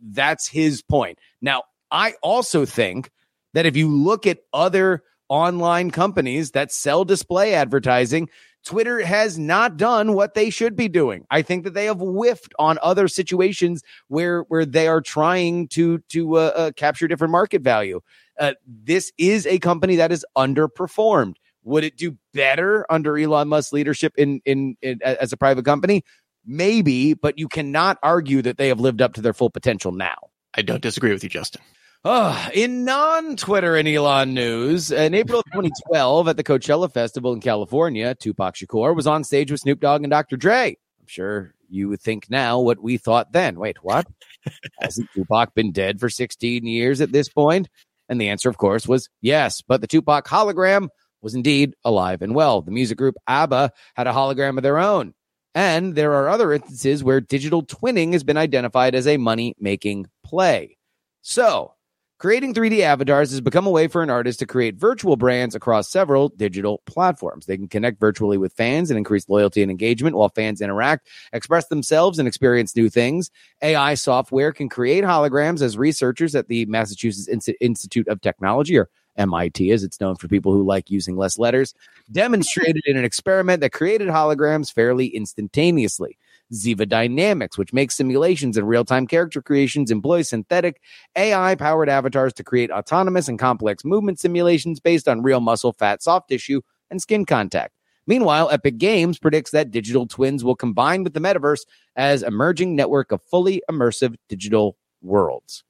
That's 0.00 0.46
his 0.46 0.82
point. 0.82 1.18
Now, 1.40 1.62
I 1.90 2.14
also 2.22 2.66
think 2.66 3.10
that 3.54 3.66
if 3.66 3.76
you 3.76 3.88
look 3.88 4.26
at 4.26 4.40
other 4.52 5.02
online 5.28 5.90
companies 5.90 6.52
that 6.52 6.72
sell 6.72 7.04
display 7.04 7.54
advertising, 7.54 8.28
Twitter 8.68 9.00
has 9.00 9.38
not 9.38 9.78
done 9.78 10.12
what 10.12 10.34
they 10.34 10.50
should 10.50 10.76
be 10.76 10.88
doing. 10.88 11.26
I 11.30 11.40
think 11.40 11.64
that 11.64 11.72
they 11.72 11.86
have 11.86 12.00
whiffed 12.00 12.52
on 12.58 12.78
other 12.82 13.08
situations 13.08 13.82
where 14.08 14.42
where 14.42 14.66
they 14.66 14.88
are 14.88 15.00
trying 15.00 15.68
to 15.68 16.00
to 16.10 16.36
uh, 16.36 16.52
uh, 16.54 16.70
capture 16.76 17.08
different 17.08 17.32
market 17.32 17.62
value. 17.62 18.02
Uh, 18.38 18.52
this 18.66 19.10
is 19.16 19.46
a 19.46 19.58
company 19.58 19.96
that 19.96 20.12
is 20.12 20.22
underperformed. 20.36 21.36
Would 21.64 21.82
it 21.82 21.96
do 21.96 22.18
better 22.34 22.84
under 22.90 23.16
Elon 23.16 23.48
Musk's 23.48 23.72
leadership 23.72 24.12
in, 24.18 24.42
in 24.44 24.76
in 24.82 25.00
as 25.02 25.32
a 25.32 25.38
private 25.38 25.64
company? 25.64 26.04
Maybe, 26.44 27.14
but 27.14 27.38
you 27.38 27.48
cannot 27.48 27.96
argue 28.02 28.42
that 28.42 28.58
they 28.58 28.68
have 28.68 28.80
lived 28.80 29.00
up 29.00 29.14
to 29.14 29.22
their 29.22 29.32
full 29.32 29.48
potential 29.48 29.92
now. 29.92 30.28
I 30.52 30.60
don't 30.60 30.82
disagree 30.82 31.12
with 31.12 31.24
you, 31.24 31.30
Justin. 31.30 31.62
Oh, 32.04 32.48
in 32.54 32.84
non 32.84 33.36
Twitter 33.36 33.74
and 33.74 33.88
Elon 33.88 34.32
news, 34.32 34.92
in 34.92 35.14
April 35.14 35.42
2012 35.42 36.28
at 36.28 36.36
the 36.36 36.44
Coachella 36.44 36.92
Festival 36.92 37.32
in 37.32 37.40
California, 37.40 38.14
Tupac 38.14 38.54
Shakur 38.54 38.94
was 38.94 39.08
on 39.08 39.24
stage 39.24 39.50
with 39.50 39.60
Snoop 39.60 39.80
Dogg 39.80 40.04
and 40.04 40.10
Dr. 40.10 40.36
Dre. 40.36 40.76
I'm 41.00 41.06
sure 41.06 41.54
you 41.68 41.88
would 41.88 42.00
think 42.00 42.30
now 42.30 42.60
what 42.60 42.80
we 42.80 42.98
thought 42.98 43.32
then. 43.32 43.58
Wait, 43.58 43.82
what? 43.82 44.06
Hasn't 44.80 45.10
Tupac 45.12 45.54
been 45.54 45.72
dead 45.72 45.98
for 45.98 46.08
16 46.08 46.64
years 46.64 47.00
at 47.00 47.10
this 47.10 47.28
point? 47.28 47.68
And 48.08 48.20
the 48.20 48.28
answer, 48.28 48.48
of 48.48 48.58
course, 48.58 48.86
was 48.86 49.08
yes. 49.20 49.60
But 49.60 49.80
the 49.80 49.88
Tupac 49.88 50.26
hologram 50.26 50.88
was 51.20 51.34
indeed 51.34 51.74
alive 51.84 52.22
and 52.22 52.32
well. 52.32 52.62
The 52.62 52.70
music 52.70 52.96
group 52.96 53.16
ABBA 53.26 53.72
had 53.96 54.06
a 54.06 54.12
hologram 54.12 54.56
of 54.56 54.62
their 54.62 54.78
own. 54.78 55.14
And 55.54 55.96
there 55.96 56.14
are 56.14 56.28
other 56.28 56.52
instances 56.52 57.02
where 57.02 57.20
digital 57.20 57.66
twinning 57.66 58.12
has 58.12 58.22
been 58.22 58.36
identified 58.36 58.94
as 58.94 59.08
a 59.08 59.16
money 59.16 59.56
making 59.58 60.06
play. 60.24 60.78
So, 61.22 61.74
Creating 62.18 62.52
3D 62.52 62.80
avatars 62.80 63.30
has 63.30 63.40
become 63.40 63.64
a 63.64 63.70
way 63.70 63.86
for 63.86 64.02
an 64.02 64.10
artist 64.10 64.40
to 64.40 64.46
create 64.46 64.74
virtual 64.74 65.14
brands 65.14 65.54
across 65.54 65.88
several 65.88 66.30
digital 66.30 66.82
platforms. 66.84 67.46
They 67.46 67.56
can 67.56 67.68
connect 67.68 68.00
virtually 68.00 68.36
with 68.36 68.52
fans 68.54 68.90
and 68.90 68.98
increase 68.98 69.28
loyalty 69.28 69.62
and 69.62 69.70
engagement 69.70 70.16
while 70.16 70.28
fans 70.28 70.60
interact, 70.60 71.06
express 71.32 71.68
themselves, 71.68 72.18
and 72.18 72.26
experience 72.26 72.74
new 72.74 72.88
things. 72.88 73.30
AI 73.62 73.94
software 73.94 74.50
can 74.50 74.68
create 74.68 75.04
holograms 75.04 75.62
as 75.62 75.78
researchers 75.78 76.34
at 76.34 76.48
the 76.48 76.66
Massachusetts 76.66 77.28
Institute 77.60 78.08
of 78.08 78.20
Technology, 78.20 78.76
or 78.76 78.90
MIT, 79.16 79.70
as 79.70 79.84
it's 79.84 80.00
known 80.00 80.16
for 80.16 80.26
people 80.26 80.52
who 80.52 80.64
like 80.64 80.90
using 80.90 81.16
less 81.16 81.38
letters, 81.38 81.72
demonstrated 82.10 82.82
in 82.86 82.96
an 82.96 83.04
experiment 83.04 83.60
that 83.60 83.70
created 83.70 84.08
holograms 84.08 84.72
fairly 84.72 85.06
instantaneously. 85.06 86.18
Ziva 86.52 86.88
Dynamics, 86.88 87.58
which 87.58 87.72
makes 87.72 87.96
simulations 87.96 88.56
and 88.56 88.68
real 88.68 88.84
time 88.84 89.06
character 89.06 89.42
creations, 89.42 89.90
employs 89.90 90.28
synthetic 90.28 90.80
AI 91.16 91.54
powered 91.54 91.88
avatars 91.88 92.32
to 92.34 92.44
create 92.44 92.70
autonomous 92.70 93.28
and 93.28 93.38
complex 93.38 93.84
movement 93.84 94.18
simulations 94.18 94.80
based 94.80 95.08
on 95.08 95.22
real 95.22 95.40
muscle, 95.40 95.72
fat, 95.72 96.02
soft 96.02 96.28
tissue, 96.28 96.60
and 96.90 97.00
skin 97.02 97.24
contact. 97.24 97.74
Meanwhile, 98.06 98.48
Epic 98.50 98.78
Games 98.78 99.18
predicts 99.18 99.50
that 99.50 99.70
digital 99.70 100.06
twins 100.06 100.42
will 100.42 100.56
combine 100.56 101.04
with 101.04 101.12
the 101.12 101.20
metaverse 101.20 101.66
as 101.94 102.22
emerging 102.22 102.74
network 102.74 103.12
of 103.12 103.20
fully 103.22 103.62
immersive 103.70 104.14
digital 104.30 104.78
worlds. 105.02 105.62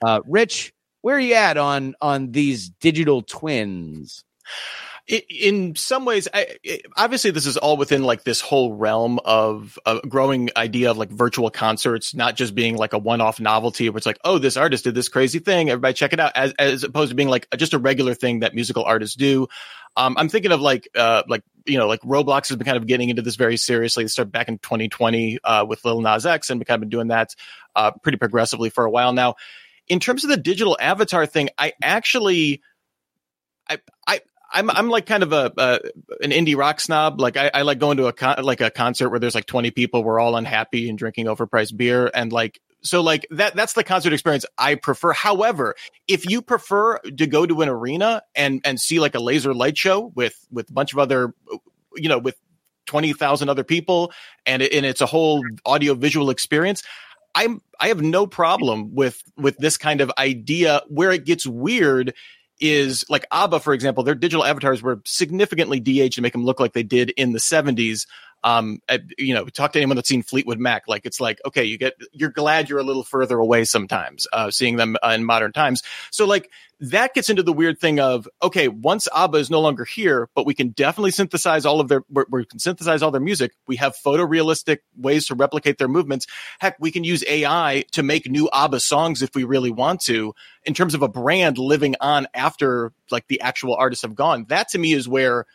Uh, 0.00 0.20
Rich, 0.24 0.72
where 1.02 1.16
are 1.16 1.20
you 1.20 1.34
at 1.34 1.56
on 1.56 1.96
on 2.00 2.30
these 2.30 2.68
digital 2.68 3.22
twins? 3.22 4.24
In 5.06 5.76
some 5.76 6.06
ways 6.06 6.28
I, 6.32 6.56
obviously 6.96 7.30
this 7.30 7.44
is 7.44 7.58
all 7.58 7.76
within 7.76 8.04
like 8.04 8.24
this 8.24 8.40
whole 8.40 8.74
realm 8.74 9.20
of 9.22 9.78
a 9.84 10.00
growing 10.08 10.48
idea 10.56 10.90
of 10.90 10.96
like 10.96 11.10
virtual 11.10 11.50
concerts 11.50 12.14
not 12.14 12.36
just 12.36 12.54
being 12.54 12.76
like 12.76 12.94
a 12.94 12.98
one-off 12.98 13.38
novelty 13.38 13.90
where 13.90 13.98
it's 13.98 14.06
like 14.06 14.18
oh 14.24 14.38
this 14.38 14.56
artist 14.56 14.84
did 14.84 14.94
this 14.94 15.10
crazy 15.10 15.40
thing 15.40 15.68
everybody 15.68 15.92
check 15.92 16.14
it 16.14 16.20
out 16.20 16.32
as, 16.34 16.54
as 16.58 16.84
opposed 16.84 17.10
to 17.10 17.14
being 17.14 17.28
like 17.28 17.46
just 17.56 17.74
a 17.74 17.78
regular 17.78 18.14
thing 18.14 18.40
that 18.40 18.54
musical 18.54 18.84
artists 18.84 19.14
do. 19.14 19.46
Um, 19.96 20.16
i'm 20.18 20.30
thinking 20.30 20.52
of 20.52 20.60
like 20.60 20.88
uh, 20.96 21.22
like 21.28 21.42
you 21.66 21.76
know 21.76 21.86
like 21.86 22.00
roblox 22.00 22.48
has 22.48 22.56
been 22.56 22.64
kind 22.64 22.78
of 22.78 22.86
getting 22.86 23.10
into 23.10 23.22
this 23.22 23.36
very 23.36 23.58
seriously. 23.58 24.04
They 24.04 24.08
started 24.08 24.32
back 24.32 24.48
in 24.48 24.58
2020 24.58 25.38
uh, 25.44 25.66
with 25.68 25.84
lil 25.84 26.00
nas 26.00 26.24
x 26.24 26.48
and 26.48 26.64
kind 26.66 26.76
of 26.76 26.80
been 26.80 26.88
doing 26.88 27.08
that 27.08 27.34
uh, 27.76 27.90
pretty 28.02 28.16
progressively 28.16 28.70
for 28.70 28.86
a 28.86 28.90
while. 28.90 29.12
Now 29.12 29.36
in 29.86 30.00
terms 30.00 30.24
of 30.24 30.30
the 30.30 30.36
digital 30.38 30.78
avatar 30.80 31.26
thing 31.26 31.50
i 31.58 31.74
actually 31.82 32.62
I, 33.68 33.78
I 34.06 34.20
I'm 34.54 34.70
I'm 34.70 34.88
like 34.88 35.04
kind 35.04 35.24
of 35.24 35.32
a, 35.32 35.80
an 36.22 36.30
indie 36.30 36.56
rock 36.56 36.80
snob. 36.80 37.20
Like 37.20 37.36
I, 37.36 37.50
I 37.52 37.62
like 37.62 37.80
going 37.80 37.96
to 37.96 38.06
a 38.06 38.12
con- 38.12 38.42
like 38.42 38.60
a 38.60 38.70
concert 38.70 39.10
where 39.10 39.18
there's 39.18 39.34
like 39.34 39.46
20 39.46 39.72
people. 39.72 40.04
We're 40.04 40.20
all 40.20 40.36
unhappy 40.36 40.88
and 40.88 40.96
drinking 40.96 41.26
overpriced 41.26 41.76
beer, 41.76 42.10
and 42.14 42.32
like 42.32 42.60
so 42.82 43.00
like 43.00 43.26
that 43.32 43.56
that's 43.56 43.72
the 43.72 43.82
concert 43.82 44.12
experience 44.12 44.46
I 44.56 44.76
prefer. 44.76 45.12
However, 45.12 45.74
if 46.06 46.30
you 46.30 46.40
prefer 46.40 46.98
to 46.98 47.26
go 47.26 47.44
to 47.44 47.62
an 47.62 47.68
arena 47.68 48.22
and 48.34 48.60
and 48.64 48.80
see 48.80 49.00
like 49.00 49.16
a 49.16 49.20
laser 49.20 49.52
light 49.52 49.76
show 49.76 50.12
with 50.14 50.38
with 50.50 50.70
a 50.70 50.72
bunch 50.72 50.92
of 50.92 51.00
other, 51.00 51.34
you 51.96 52.08
know, 52.08 52.18
with 52.18 52.36
20,000 52.86 53.48
other 53.48 53.64
people, 53.64 54.12
and 54.46 54.62
it, 54.62 54.72
and 54.72 54.86
it's 54.86 55.00
a 55.00 55.06
whole 55.06 55.42
audio 55.66 55.94
visual 55.94 56.30
experience. 56.30 56.82
I'm 57.34 57.60
I 57.80 57.88
have 57.88 58.02
no 58.02 58.28
problem 58.28 58.94
with 58.94 59.20
with 59.36 59.56
this 59.58 59.76
kind 59.76 60.00
of 60.00 60.12
idea. 60.16 60.82
Where 60.88 61.10
it 61.10 61.24
gets 61.24 61.44
weird 61.44 62.14
is 62.64 63.04
like 63.10 63.26
ABBA, 63.30 63.60
for 63.60 63.74
example, 63.74 64.02
their 64.04 64.14
digital 64.14 64.42
avatars 64.42 64.82
were 64.82 65.02
significantly 65.04 65.80
de-aged 65.80 66.14
to 66.14 66.22
make 66.22 66.32
them 66.32 66.46
look 66.46 66.58
like 66.58 66.72
they 66.72 66.82
did 66.82 67.10
in 67.10 67.32
the 67.32 67.38
70s. 67.38 68.06
Um, 68.44 68.80
you 69.18 69.32
know, 69.32 69.46
talk 69.46 69.72
to 69.72 69.78
anyone 69.78 69.96
that's 69.96 70.08
seen 70.08 70.22
Fleetwood 70.22 70.58
Mac. 70.58 70.86
Like 70.86 71.06
it's 71.06 71.18
like, 71.18 71.40
okay, 71.46 71.64
you 71.64 71.78
get, 71.78 71.94
you're 72.12 72.30
glad 72.30 72.68
you're 72.68 72.78
a 72.78 72.84
little 72.84 73.02
further 73.02 73.38
away 73.38 73.64
sometimes, 73.64 74.26
uh, 74.34 74.50
seeing 74.50 74.76
them 74.76 74.96
uh, 75.02 75.12
in 75.14 75.24
modern 75.24 75.52
times. 75.52 75.82
So 76.10 76.26
like 76.26 76.50
that 76.80 77.14
gets 77.14 77.30
into 77.30 77.42
the 77.42 77.52
weird 77.54 77.80
thing 77.80 78.00
of, 78.00 78.28
okay, 78.42 78.68
once 78.68 79.08
ABBA 79.14 79.38
is 79.38 79.50
no 79.50 79.60
longer 79.60 79.86
here, 79.86 80.28
but 80.34 80.44
we 80.44 80.52
can 80.52 80.68
definitely 80.68 81.12
synthesize 81.12 81.64
all 81.64 81.80
of 81.80 81.88
their, 81.88 82.02
we 82.30 82.44
can 82.44 82.58
synthesize 82.58 83.02
all 83.02 83.10
their 83.10 83.20
music. 83.20 83.52
We 83.66 83.76
have 83.76 83.96
photorealistic 83.96 84.80
ways 84.94 85.26
to 85.28 85.34
replicate 85.34 85.78
their 85.78 85.88
movements. 85.88 86.26
Heck, 86.58 86.76
we 86.78 86.90
can 86.90 87.02
use 87.02 87.24
AI 87.26 87.84
to 87.92 88.02
make 88.02 88.30
new 88.30 88.50
ABBA 88.52 88.80
songs 88.80 89.22
if 89.22 89.34
we 89.34 89.44
really 89.44 89.70
want 89.70 90.02
to 90.02 90.34
in 90.64 90.74
terms 90.74 90.94
of 90.94 91.00
a 91.00 91.08
brand 91.08 91.56
living 91.56 91.94
on 92.00 92.26
after 92.34 92.92
like 93.10 93.26
the 93.28 93.40
actual 93.40 93.74
artists 93.74 94.02
have 94.02 94.14
gone. 94.14 94.44
That 94.48 94.68
to 94.70 94.78
me 94.78 94.92
is 94.92 95.08
where 95.08 95.46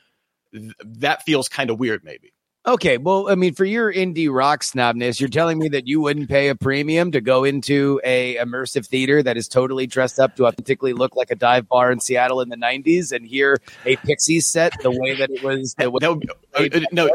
th- 0.54 0.74
that 0.84 1.24
feels 1.24 1.50
kind 1.50 1.70
of 1.70 1.80
weird, 1.80 2.04
maybe. 2.04 2.34
Okay, 2.68 2.98
well, 2.98 3.30
I 3.30 3.36
mean, 3.36 3.54
for 3.54 3.64
your 3.64 3.92
indie 3.92 4.32
rock 4.32 4.62
snobness, 4.62 5.20
you're 5.20 5.30
telling 5.30 5.58
me 5.58 5.70
that 5.70 5.88
you 5.88 6.02
wouldn't 6.02 6.28
pay 6.28 6.50
a 6.50 6.56
premium 6.56 7.12
to 7.14 7.22
go 7.22 7.46
into 7.46 8.02
a 8.04 8.36
immersive 8.36 8.86
theater 8.86 9.24
that 9.24 9.38
is 9.38 9.48
totally 9.48 9.88
dressed 9.88 10.20
up 10.20 10.36
to 10.36 10.46
authentically 10.46 10.92
look 10.92 11.16
like 11.16 11.32
a 11.32 11.36
dive 11.36 11.70
bar 11.70 11.90
in 11.90 12.02
Seattle 12.02 12.42
in 12.42 12.50
the 12.50 12.58
'90s 12.58 13.14
and 13.14 13.26
hear 13.26 13.58
a 13.86 13.96
Pixies 13.98 14.46
set 14.46 14.74
the 14.82 14.92
way 14.92 15.16
that 15.16 15.30
it 15.30 15.42
was. 15.42 15.74
No, 15.80 16.20
uh, 16.54 16.68
uh, 16.74 16.80
no, 16.92 17.10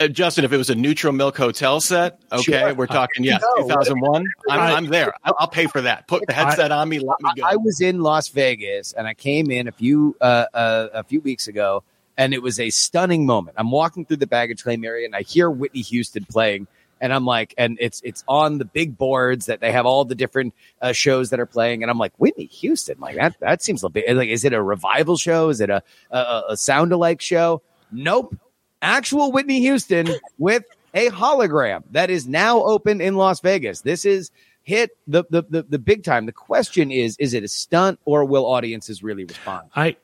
uh, 0.00 0.08
Justin, 0.08 0.44
if 0.44 0.52
it 0.52 0.56
was 0.56 0.70
a 0.70 0.74
Neutral 0.74 1.12
Milk 1.12 1.36
Hotel 1.36 1.80
set, 1.80 2.20
okay, 2.30 2.42
sure. 2.42 2.74
we're 2.74 2.86
talking 2.86 3.24
yes, 3.24 3.42
no. 3.56 3.64
2001. 3.64 4.24
I'm, 4.48 4.60
I'm 4.60 4.86
there. 4.86 5.12
I'll, 5.24 5.34
I'll, 5.40 5.48
pay 5.48 5.66
for 5.66 5.80
that. 5.80 6.06
Put 6.06 6.26
the 6.26 6.32
headset 6.32 6.70
on 6.70 6.88
me. 6.88 6.98
Let 6.98 7.20
me 7.20 7.30
go. 7.36 7.42
I 7.44 7.56
was 7.56 7.80
in 7.80 8.00
Las 8.00 8.28
Vegas 8.28 8.92
and 8.92 9.06
I 9.06 9.14
came 9.14 9.50
in 9.50 9.68
a 9.68 9.72
few 9.72 10.16
uh, 10.20 10.46
uh, 10.54 10.88
a 10.94 11.04
few 11.04 11.20
weeks 11.20 11.48
ago 11.48 11.82
and 12.16 12.34
it 12.34 12.42
was 12.42 12.60
a 12.60 12.70
stunning 12.70 13.26
moment. 13.26 13.56
I'm 13.58 13.70
walking 13.70 14.04
through 14.04 14.18
the 14.18 14.26
baggage 14.26 14.62
claim 14.62 14.84
area 14.84 15.06
and 15.06 15.16
I 15.16 15.22
hear 15.22 15.50
Whitney 15.50 15.82
Houston 15.82 16.24
playing 16.24 16.66
and 17.02 17.12
I'm 17.12 17.26
like, 17.26 17.52
and 17.58 17.76
it's 17.80 18.00
it's 18.04 18.22
on 18.28 18.58
the 18.58 18.64
big 18.64 18.96
boards 18.96 19.46
that 19.46 19.60
they 19.60 19.72
have 19.72 19.84
all 19.84 20.04
the 20.04 20.14
different 20.14 20.54
uh, 20.80 20.92
shows 20.92 21.30
that 21.30 21.40
are 21.40 21.46
playing, 21.46 21.82
and 21.82 21.90
I'm 21.90 21.98
like, 21.98 22.12
Whitney 22.16 22.46
Houston, 22.46 23.00
like 23.00 23.16
that 23.16 23.38
that 23.40 23.60
seems 23.60 23.82
a 23.82 23.88
bit 23.88 24.16
like, 24.16 24.28
is 24.28 24.44
it 24.44 24.52
a 24.52 24.62
revival 24.62 25.16
show? 25.16 25.48
Is 25.48 25.60
it 25.60 25.68
a 25.68 25.82
a, 26.12 26.42
a 26.50 26.56
sound 26.56 26.92
alike 26.92 27.20
show? 27.20 27.60
Nope, 27.90 28.36
actual 28.80 29.32
Whitney 29.32 29.60
Houston 29.60 30.08
with 30.38 30.62
a 30.94 31.08
hologram 31.10 31.82
that 31.90 32.08
is 32.08 32.28
now 32.28 32.62
open 32.62 33.00
in 33.00 33.16
Las 33.16 33.40
Vegas. 33.40 33.80
This 33.80 34.04
is 34.04 34.30
hit 34.62 34.96
the 35.08 35.24
the 35.28 35.42
the, 35.42 35.62
the 35.64 35.78
big 35.80 36.04
time. 36.04 36.26
The 36.26 36.32
question 36.32 36.92
is, 36.92 37.16
is 37.18 37.34
it 37.34 37.42
a 37.42 37.48
stunt 37.48 37.98
or 38.04 38.24
will 38.24 38.46
audiences 38.46 39.02
really 39.02 39.24
respond? 39.24 39.70
I 39.74 39.96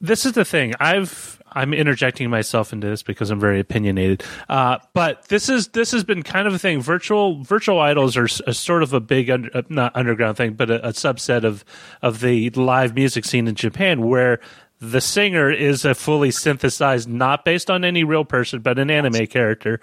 this 0.00 0.24
is 0.24 0.32
the 0.32 0.44
thing. 0.46 0.72
I've 0.80 1.42
I'm 1.56 1.72
interjecting 1.72 2.28
myself 2.28 2.72
into 2.72 2.86
this 2.86 3.02
because 3.02 3.30
I'm 3.30 3.40
very 3.40 3.58
opinionated. 3.58 4.22
Uh, 4.48 4.78
but 4.92 5.26
this 5.28 5.48
is 5.48 5.68
this 5.68 5.90
has 5.92 6.04
been 6.04 6.22
kind 6.22 6.46
of 6.46 6.54
a 6.54 6.58
thing. 6.58 6.82
Virtual 6.82 7.42
virtual 7.42 7.80
idols 7.80 8.16
are 8.16 8.28
a, 8.46 8.52
sort 8.52 8.82
of 8.82 8.92
a 8.92 9.00
big 9.00 9.30
under, 9.30 9.50
uh, 9.56 9.62
not 9.70 9.96
underground 9.96 10.36
thing, 10.36 10.52
but 10.52 10.70
a, 10.70 10.88
a 10.88 10.92
subset 10.92 11.44
of 11.44 11.64
of 12.02 12.20
the 12.20 12.50
live 12.50 12.94
music 12.94 13.24
scene 13.24 13.48
in 13.48 13.54
Japan, 13.54 14.06
where 14.06 14.38
the 14.80 15.00
singer 15.00 15.50
is 15.50 15.86
a 15.86 15.94
fully 15.94 16.30
synthesized, 16.30 17.08
not 17.08 17.46
based 17.46 17.70
on 17.70 17.82
any 17.82 18.04
real 18.04 18.26
person, 18.26 18.60
but 18.60 18.78
an 18.78 18.90
anime 18.90 19.26
character, 19.26 19.80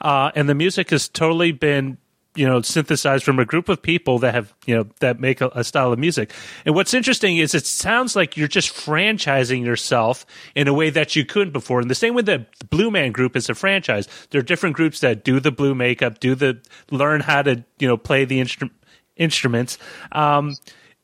uh, 0.00 0.30
and 0.36 0.48
the 0.48 0.54
music 0.54 0.90
has 0.90 1.08
totally 1.08 1.50
been 1.50 1.98
you 2.36 2.46
know 2.46 2.60
synthesized 2.60 3.24
from 3.24 3.38
a 3.38 3.44
group 3.44 3.68
of 3.68 3.82
people 3.82 4.18
that 4.20 4.34
have 4.34 4.54
you 4.66 4.76
know 4.76 4.86
that 5.00 5.18
make 5.18 5.40
a, 5.40 5.48
a, 5.54 5.64
style 5.64 5.92
of 5.92 5.98
music. 5.98 6.32
And 6.64 6.74
what's 6.74 6.94
interesting 6.94 7.38
is 7.38 7.54
it 7.54 7.66
sounds 7.66 8.14
like 8.14 8.36
you're 8.36 8.48
just 8.48 8.72
franchising 8.72 9.64
yourself 9.64 10.26
in 10.54 10.68
a 10.68 10.74
way 10.74 10.90
that 10.90 11.16
you 11.16 11.24
couldn't 11.24 11.52
before. 11.52 11.80
In 11.80 11.88
the 11.88 11.94
same 11.94 12.14
that 12.16 12.26
the 12.26 12.46
blue 12.70 12.90
man 12.90 13.12
group 13.12 13.36
is 13.36 13.48
a 13.48 13.54
franchise. 13.54 14.08
There 14.30 14.38
are 14.38 14.44
different 14.44 14.76
groups 14.76 15.00
that 15.00 15.24
do 15.24 15.40
the 15.40 15.50
blue 15.50 15.74
makeup 15.74 16.20
do 16.20 16.34
the 16.34 16.60
learn 16.90 17.20
how 17.22 17.42
to 17.42 17.64
you 17.78 17.88
know 17.88 17.96
play 17.96 18.24
the 18.24 18.40
instru- 18.40 18.70
instruments. 19.16 19.78
Um, 20.12 20.56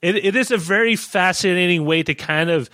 it, 0.02 0.16
it 0.16 0.36
is 0.36 0.50
a 0.50 0.58
very 0.58 0.96
fascinating 0.96 1.84
way 1.84 2.02
to 2.02 2.14
kind 2.14 2.50
of 2.50 2.68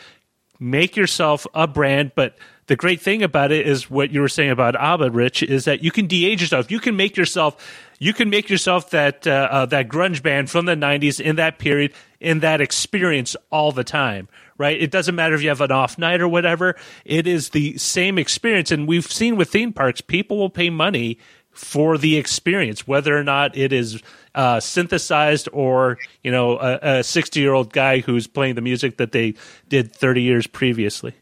make 0.59 0.97
yourself 0.97 1.47
a 1.55 1.69
brand 1.69 2.13
but 2.17 2.37
the 2.69 2.77
great 2.77 3.01
thing 3.01 3.23
about 3.23 3.51
it 3.51 3.67
is 3.67 3.91
what 3.91 4.11
you 4.11 4.21
were 4.21 4.29
saying 4.29 4.51
about 4.51 4.77
ABBA, 4.77 5.11
Rich, 5.11 5.43
is 5.43 5.65
that 5.65 5.83
you 5.83 5.91
can 5.91 6.07
de-age 6.07 6.41
yourself. 6.41 6.71
You 6.71 6.81
can 6.81 6.97
make 6.97 7.17
yourself 7.17 7.57
you 8.01 8.15
can 8.15 8.31
make 8.31 8.49
yourself 8.49 8.91
that 8.91 9.27
uh, 9.27 9.49
uh, 9.51 9.67
that 9.67 9.89
grunge 9.89 10.23
band 10.23 10.51
from 10.51 10.67
the 10.67 10.75
90s 10.75 11.21
in 11.21 11.37
that 11.37 11.59
period 11.59 11.93
in 12.21 12.41
that 12.41 12.61
experience 12.61 13.37
all 13.51 13.73
the 13.73 13.85
time 13.85 14.29
right? 14.59 14.83
It 14.83 14.91
doesn't 14.91 15.15
matter 15.15 15.37
if 15.37 15.43
you 15.43 15.51
have 15.51 15.61
an 15.61 15.71
off 15.71 15.99
night 15.99 16.21
or 16.21 16.27
whatever. 16.27 16.75
It 17.05 17.29
is 17.29 17.51
the 17.51 17.79
same 17.79 18.19
experience. 18.19 18.73
And 18.73 18.89
we've 18.89 19.07
seen 19.07 19.37
with 19.37 19.51
theme 19.51 19.73
parks 19.73 20.01
people 20.01 20.37
will 20.37 20.51
pay 20.51 20.69
money 20.69 21.19
for 21.59 21.99
the 21.99 22.17
experience 22.17 22.87
whether 22.87 23.17
or 23.17 23.25
not 23.25 23.57
it 23.57 23.73
is 23.73 24.01
uh, 24.37 24.61
synthesized 24.61 25.49
or 25.53 25.99
you 26.23 26.31
know 26.31 26.57
a 26.61 27.03
60 27.03 27.41
year 27.41 27.53
old 27.53 27.73
guy 27.73 27.99
who's 27.99 28.29
playing 28.29 28.55
the 28.55 28.61
music 28.61 28.99
that 28.99 29.11
they 29.11 29.35
did 29.69 29.93
30 29.93 30.23
years 30.23 30.47
previously 30.47 31.15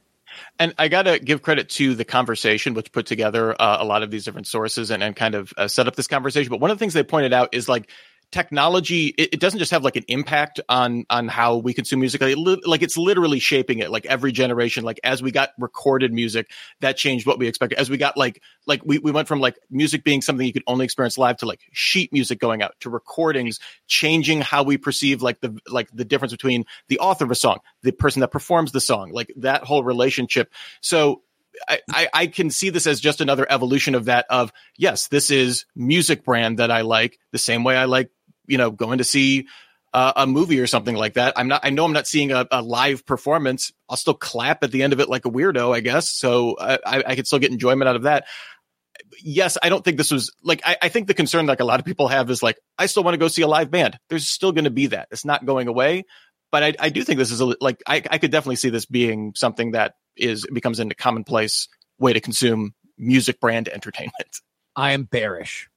and 0.59 0.75
I 0.79 0.89
got 0.89 1.03
to 1.03 1.19
give 1.19 1.43
credit 1.43 1.69
to 1.71 1.95
the 1.95 2.05
conversation, 2.05 2.75
which 2.75 2.93
put 2.93 3.07
together 3.07 3.61
uh, 3.61 3.79
a 3.81 3.85
lot 3.85 4.03
of 4.03 4.11
these 4.11 4.25
different 4.25 4.47
sources 4.47 4.91
and, 4.91 5.03
and 5.03 5.15
kind 5.15 5.35
of 5.35 5.53
uh, 5.57 5.69
set 5.69 5.87
up 5.87 5.97
this 5.97 6.07
conversation. 6.07 6.51
But 6.51 6.61
one 6.61 6.71
of 6.71 6.79
the 6.79 6.81
things 6.81 6.95
they 6.95 7.03
pointed 7.03 7.33
out 7.33 7.51
is 7.53 7.69
like 7.69 7.91
technology 8.33 9.07
it, 9.19 9.35
it, 9.35 9.41
doesn't 9.41 9.59
just 9.59 9.71
have 9.71 9.85
like 9.85 9.97
an 9.97 10.05
impact 10.09 10.61
on 10.69 11.05
on 11.11 11.29
how 11.29 11.57
we 11.57 11.73
consume 11.73 12.01
music. 12.01 12.21
Like, 12.21 12.37
li- 12.37 12.63
like, 12.65 12.83
it's 12.83 12.97
literally 12.97 13.39
shaping 13.39 13.79
it. 13.79 13.91
Like 13.91 14.05
every 14.07 14.33
generation 14.33 14.85
like 14.85 15.01
as 15.05 15.23
we 15.23 15.31
got 15.31 15.51
recorded 15.59 16.13
music 16.13 16.51
that 16.81 16.97
changed 16.97 17.27
what 17.27 17.39
we 17.39 17.47
expected. 17.47 17.79
As 17.79 17.89
we 17.89 17.97
got 17.97 18.17
like 18.17 18.43
like 18.67 18.83
we, 18.85 18.99
we 18.99 19.13
went 19.13 19.29
from 19.29 19.41
like 19.41 19.59
music 19.71 20.05
being 20.05 20.23
something 20.23 20.47
you 20.47 20.53
could 20.53 20.65
only 20.67 20.85
experience 20.85 21.17
live 21.17 21.37
to 21.39 21.47
like 21.47 21.61
sheet 21.73 22.13
music 22.13 22.39
going 22.41 22.63
out 22.63 22.75
to 22.81 22.91
recordings 22.91 23.61
changing 23.87 24.41
how 24.41 24.63
we 24.63 24.77
perceive 24.77 25.23
like 25.23 25.41
the 25.41 25.59
like 25.69 25.89
the 25.93 26.05
difference 26.05 26.33
between 26.33 26.65
the 26.89 26.99
author 26.99 27.25
of 27.25 27.31
a 27.31 27.37
song 27.37 27.59
the 27.83 27.93
person 27.93 28.21
that 28.21 28.29
performs 28.29 28.73
the 28.73 28.81
song 28.81 29.13
like 29.13 29.33
that 29.37 29.63
whole 29.63 29.85
relationship. 29.85 30.53
So 30.81 31.23
I, 31.69 31.81
I, 31.91 32.09
I, 32.13 32.27
can 32.27 32.51
see 32.51 32.71
this 32.71 32.87
as 32.87 33.01
just 33.01 33.21
another 33.21 33.47
evolution 33.49 33.95
of 33.95 34.07
that 34.07 34.27
of 34.29 34.53
yes 34.77 35.09
this 35.09 35.31
is 35.31 35.65
music 35.75 36.25
brand 36.25 36.59
that 36.59 36.71
i 36.71 36.83
like 36.83 37.19
the 37.33 37.39
same 37.39 37.65
way 37.65 37.77
i 37.77 37.87
like 37.87 38.11
you 38.49 38.59
know, 38.59 38.71
going 38.71 38.99
to 38.99 39.05
see 39.05 39.47
uh, 39.97 40.13
a 40.17 40.27
movie 40.27 40.61
or 40.61 40.67
something 40.67 40.95
like 40.95 41.15
that. 41.15 41.33
I'm 41.37 41.49
not, 41.49 41.63
I 41.65 41.71
know 41.71 41.85
I'm 41.85 41.93
not 41.95 42.07
seeing 42.07 42.31
a, 42.31 42.47
a, 42.51 42.61
live 42.61 43.07
performance. 43.07 43.73
I'll 43.89 43.97
still 43.97 44.15
clap 44.15 44.63
at 44.63 44.71
the 44.71 44.83
end 44.83 44.93
of 44.93 45.01
it 45.01 45.09
like 45.09 45.25
a 45.25 45.31
weirdo, 45.31 45.75
I 45.75 45.81
guess. 45.81 46.11
So 46.11 46.57
I, 46.61 46.79
I, 46.85 47.05
I 47.07 47.17
could 47.17 47.27
still 47.27 47.39
get 47.39 47.51
enjoyment 47.51 47.89
out 47.89 47.97
of 47.97 48.03
that. 48.03 48.27
Yes, 49.23 49.57
I 49.63 49.71
don't 49.71 49.83
think 49.83 49.97
this 49.97 50.11
was 50.11 50.33
like, 50.43 50.61
I, 50.67 50.77
I 50.83 50.89
think 50.91 51.07
the 51.07 51.15
concern 51.15 51.47
like 51.47 51.61
a 51.61 51.65
lot 51.65 51.81
of 51.81 51.87
people 51.87 52.09
have 52.09 52.29
is 52.31 52.43
like, 52.43 52.59
I 52.79 52.87
still 52.87 53.05
want 53.05 53.15
to 53.15 53.19
go 53.19 53.29
see 53.29 53.41
a 53.41 53.49
live 53.49 53.71
band. 53.71 53.99
There's 54.11 54.29
still 54.29 54.53
going 54.53 54.65
to 54.65 54.71
be 54.71 54.89
that. 54.89 55.09
It's 55.11 55.25
not 55.25 55.47
going 55.47 55.67
away. 55.69 56.05
But 56.53 56.63
I, 56.63 56.75
I 56.79 56.89
do 56.91 57.03
think 57.03 57.19
this 57.19 57.33
is 57.33 57.41
a, 57.41 57.57
like, 57.61 57.83
I, 57.87 58.03
I 58.11 58.19
could 58.19 58.31
definitely 58.31 58.57
see 58.57 58.71
this 58.71 58.85
being 58.85 59.33
something 59.35 59.73
that 59.73 59.95
is, 60.17 60.47
becomes 60.53 60.79
into 60.79 60.95
commonplace 60.95 61.69
way 61.99 62.13
to 62.13 62.21
consume 62.21 62.75
music 62.99 63.41
brand 63.41 63.69
entertainment. 63.73 64.41
I 64.75 64.93
am 64.93 65.05
bearish. 65.05 65.71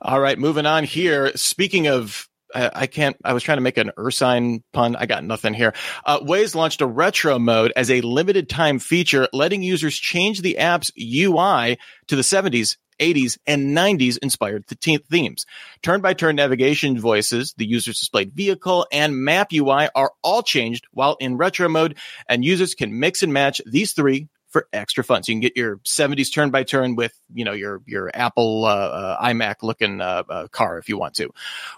All 0.00 0.20
right, 0.20 0.38
moving 0.38 0.66
on 0.66 0.84
here. 0.84 1.32
Speaking 1.36 1.86
of 1.86 2.28
I 2.54 2.86
can't. 2.86 3.16
I 3.24 3.32
was 3.32 3.42
trying 3.42 3.58
to 3.58 3.62
make 3.62 3.78
an 3.78 3.92
Ursine 3.96 4.62
pun. 4.72 4.96
I 4.96 5.06
got 5.06 5.24
nothing 5.24 5.54
here. 5.54 5.72
Uh, 6.04 6.20
Waze 6.20 6.54
launched 6.54 6.80
a 6.80 6.86
retro 6.86 7.38
mode 7.38 7.72
as 7.76 7.90
a 7.90 8.00
limited 8.02 8.48
time 8.48 8.78
feature, 8.78 9.28
letting 9.32 9.62
users 9.62 9.96
change 9.96 10.42
the 10.42 10.58
app's 10.58 10.90
UI 10.98 11.78
to 12.08 12.16
the 12.16 12.22
70s, 12.22 12.76
80s, 13.00 13.38
and 13.46 13.76
90s 13.76 14.18
inspired 14.18 14.66
themes. 14.66 15.46
Turn 15.82 16.00
by 16.00 16.14
turn 16.14 16.36
navigation 16.36 16.98
voices, 16.98 17.54
the 17.56 17.66
user's 17.66 17.98
displayed 17.98 18.32
vehicle, 18.32 18.86
and 18.92 19.16
map 19.16 19.52
UI 19.52 19.88
are 19.94 20.12
all 20.22 20.42
changed 20.42 20.86
while 20.92 21.16
in 21.20 21.36
retro 21.36 21.68
mode, 21.68 21.96
and 22.28 22.44
users 22.44 22.74
can 22.74 22.98
mix 22.98 23.22
and 23.22 23.32
match 23.32 23.60
these 23.66 23.92
three 23.92 24.28
for 24.52 24.68
extra 24.72 25.02
fun. 25.02 25.22
So 25.22 25.32
you 25.32 25.36
can 25.36 25.40
get 25.40 25.56
your 25.56 25.78
70s 25.78 26.32
turn 26.32 26.50
by 26.50 26.62
turn 26.62 26.94
with, 26.94 27.12
you 27.32 27.44
know, 27.44 27.52
your, 27.52 27.82
your 27.86 28.10
Apple, 28.14 28.64
uh, 28.64 28.68
uh, 28.68 29.24
iMac 29.24 29.56
looking, 29.62 30.00
uh, 30.00 30.22
uh, 30.28 30.48
car 30.48 30.78
if 30.78 30.88
you 30.88 30.98
want 30.98 31.14
to. 31.14 31.30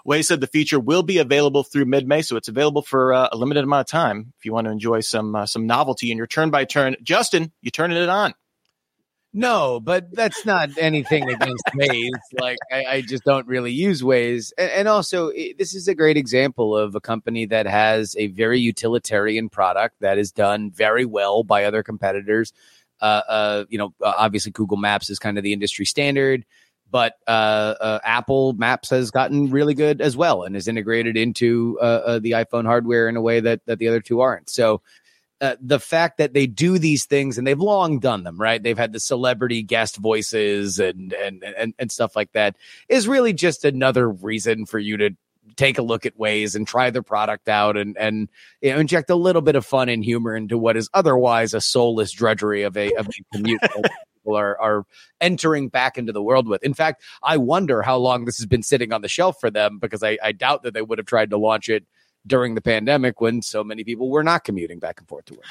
Waze 0.05 0.25
said 0.25 0.41
the 0.41 0.47
feature 0.47 0.79
will 0.79 1.03
be 1.03 1.17
available 1.17 1.63
through 1.63 1.85
mid 1.85 2.07
May. 2.07 2.21
So 2.21 2.35
it's 2.35 2.49
available 2.49 2.81
for 2.81 3.13
uh, 3.13 3.29
a 3.31 3.37
limited 3.37 3.63
amount 3.63 3.87
of 3.87 3.91
time 3.91 4.33
if 4.37 4.45
you 4.45 4.53
want 4.53 4.65
to 4.65 4.71
enjoy 4.71 4.99
some, 4.99 5.35
uh, 5.35 5.45
some 5.45 5.65
novelty 5.65 6.11
in 6.11 6.17
your 6.17 6.27
turn 6.27 6.51
by 6.51 6.65
turn. 6.65 6.95
Justin, 7.01 7.51
you 7.61 7.71
turning 7.71 7.97
it 7.97 8.09
on. 8.09 8.33
No, 9.37 9.81
but 9.81 10.15
that's 10.15 10.45
not 10.45 10.69
anything 10.77 11.29
against 11.29 11.65
Waze. 11.75 12.09
Like 12.39 12.57
I, 12.71 12.85
I, 12.85 13.01
just 13.01 13.25
don't 13.25 13.45
really 13.45 13.73
use 13.73 14.01
Waze, 14.01 14.53
and, 14.57 14.71
and 14.71 14.87
also 14.87 15.27
it, 15.27 15.57
this 15.57 15.75
is 15.75 15.89
a 15.89 15.93
great 15.93 16.15
example 16.15 16.75
of 16.77 16.95
a 16.95 17.01
company 17.01 17.45
that 17.47 17.65
has 17.65 18.15
a 18.17 18.27
very 18.27 18.61
utilitarian 18.61 19.49
product 19.49 19.97
that 19.99 20.17
is 20.17 20.31
done 20.31 20.71
very 20.71 21.03
well 21.03 21.43
by 21.43 21.65
other 21.65 21.83
competitors. 21.83 22.53
Uh, 23.01 23.21
uh, 23.27 23.65
you 23.67 23.77
know, 23.77 23.93
uh, 24.01 24.13
obviously 24.17 24.53
Google 24.53 24.77
Maps 24.77 25.09
is 25.09 25.19
kind 25.19 25.37
of 25.37 25.43
the 25.43 25.51
industry 25.51 25.85
standard, 25.85 26.45
but 26.89 27.15
uh, 27.27 27.75
uh, 27.81 27.99
Apple 28.05 28.53
Maps 28.53 28.89
has 28.89 29.11
gotten 29.11 29.51
really 29.51 29.73
good 29.73 29.99
as 29.99 30.15
well 30.15 30.43
and 30.43 30.55
is 30.55 30.69
integrated 30.69 31.17
into 31.17 31.77
uh, 31.81 32.19
the 32.19 32.31
iPhone 32.31 32.63
hardware 32.63 33.09
in 33.09 33.17
a 33.17 33.21
way 33.21 33.41
that 33.41 33.59
that 33.65 33.79
the 33.79 33.89
other 33.89 33.99
two 33.99 34.21
aren't. 34.21 34.49
So 34.49 34.81
uh, 35.41 35.55
the 35.59 35.79
fact 35.79 36.17
that 36.17 36.33
they 36.33 36.47
do 36.47 36.77
these 36.77 37.05
things 37.05 37.37
and 37.37 37.45
they've 37.45 37.59
long 37.59 37.99
done 37.99 38.23
them, 38.23 38.39
right? 38.39 38.61
They've 38.61 38.77
had 38.77 38.93
the 38.93 38.99
celebrity 38.99 39.63
guest 39.63 39.97
voices 39.97 40.79
and 40.79 41.11
and 41.13 41.43
and, 41.43 41.73
and 41.77 41.91
stuff 41.91 42.15
like 42.15 42.31
that 42.31 42.55
is 42.87 43.07
really 43.07 43.33
just 43.33 43.65
another 43.65 44.09
reason 44.09 44.65
for 44.65 44.79
you 44.79 44.97
to 44.97 45.11
take 45.55 45.77
a 45.77 45.81
look 45.81 46.05
at 46.05 46.17
Waze 46.17 46.55
and 46.55 46.67
try 46.67 46.89
the 46.89 47.03
product 47.03 47.49
out 47.49 47.77
and 47.77 47.97
and 47.97 48.29
you 48.61 48.71
know, 48.71 48.79
inject 48.79 49.09
a 49.09 49.15
little 49.15 49.41
bit 49.41 49.55
of 49.55 49.65
fun 49.65 49.89
and 49.89 50.03
humor 50.03 50.35
into 50.35 50.57
what 50.57 50.77
is 50.77 50.89
otherwise 50.93 51.53
a 51.53 51.61
soulless 51.61 52.11
drudgery 52.11 52.63
of 52.63 52.77
a 52.77 52.93
of 52.93 53.07
a 53.07 53.11
commute. 53.33 53.61
people 53.61 54.37
are 54.37 54.59
are 54.59 54.85
entering 55.21 55.69
back 55.69 55.97
into 55.97 56.11
the 56.11 56.21
world 56.21 56.47
with. 56.47 56.63
In 56.63 56.73
fact, 56.73 57.03
I 57.21 57.37
wonder 57.37 57.81
how 57.81 57.97
long 57.97 58.25
this 58.25 58.37
has 58.37 58.45
been 58.45 58.63
sitting 58.63 58.93
on 58.93 59.01
the 59.01 59.07
shelf 59.07 59.37
for 59.39 59.51
them 59.51 59.79
because 59.79 60.03
I, 60.03 60.17
I 60.23 60.31
doubt 60.31 60.63
that 60.63 60.73
they 60.73 60.81
would 60.81 60.97
have 60.97 61.07
tried 61.07 61.29
to 61.31 61.37
launch 61.37 61.69
it 61.69 61.85
during 62.27 62.55
the 62.55 62.61
pandemic 62.61 63.21
when 63.21 63.41
so 63.41 63.63
many 63.63 63.83
people 63.83 64.09
were 64.09 64.23
not 64.23 64.43
commuting 64.43 64.79
back 64.79 64.99
and 64.99 65.07
forth 65.07 65.25
to 65.25 65.33
work. 65.33 65.45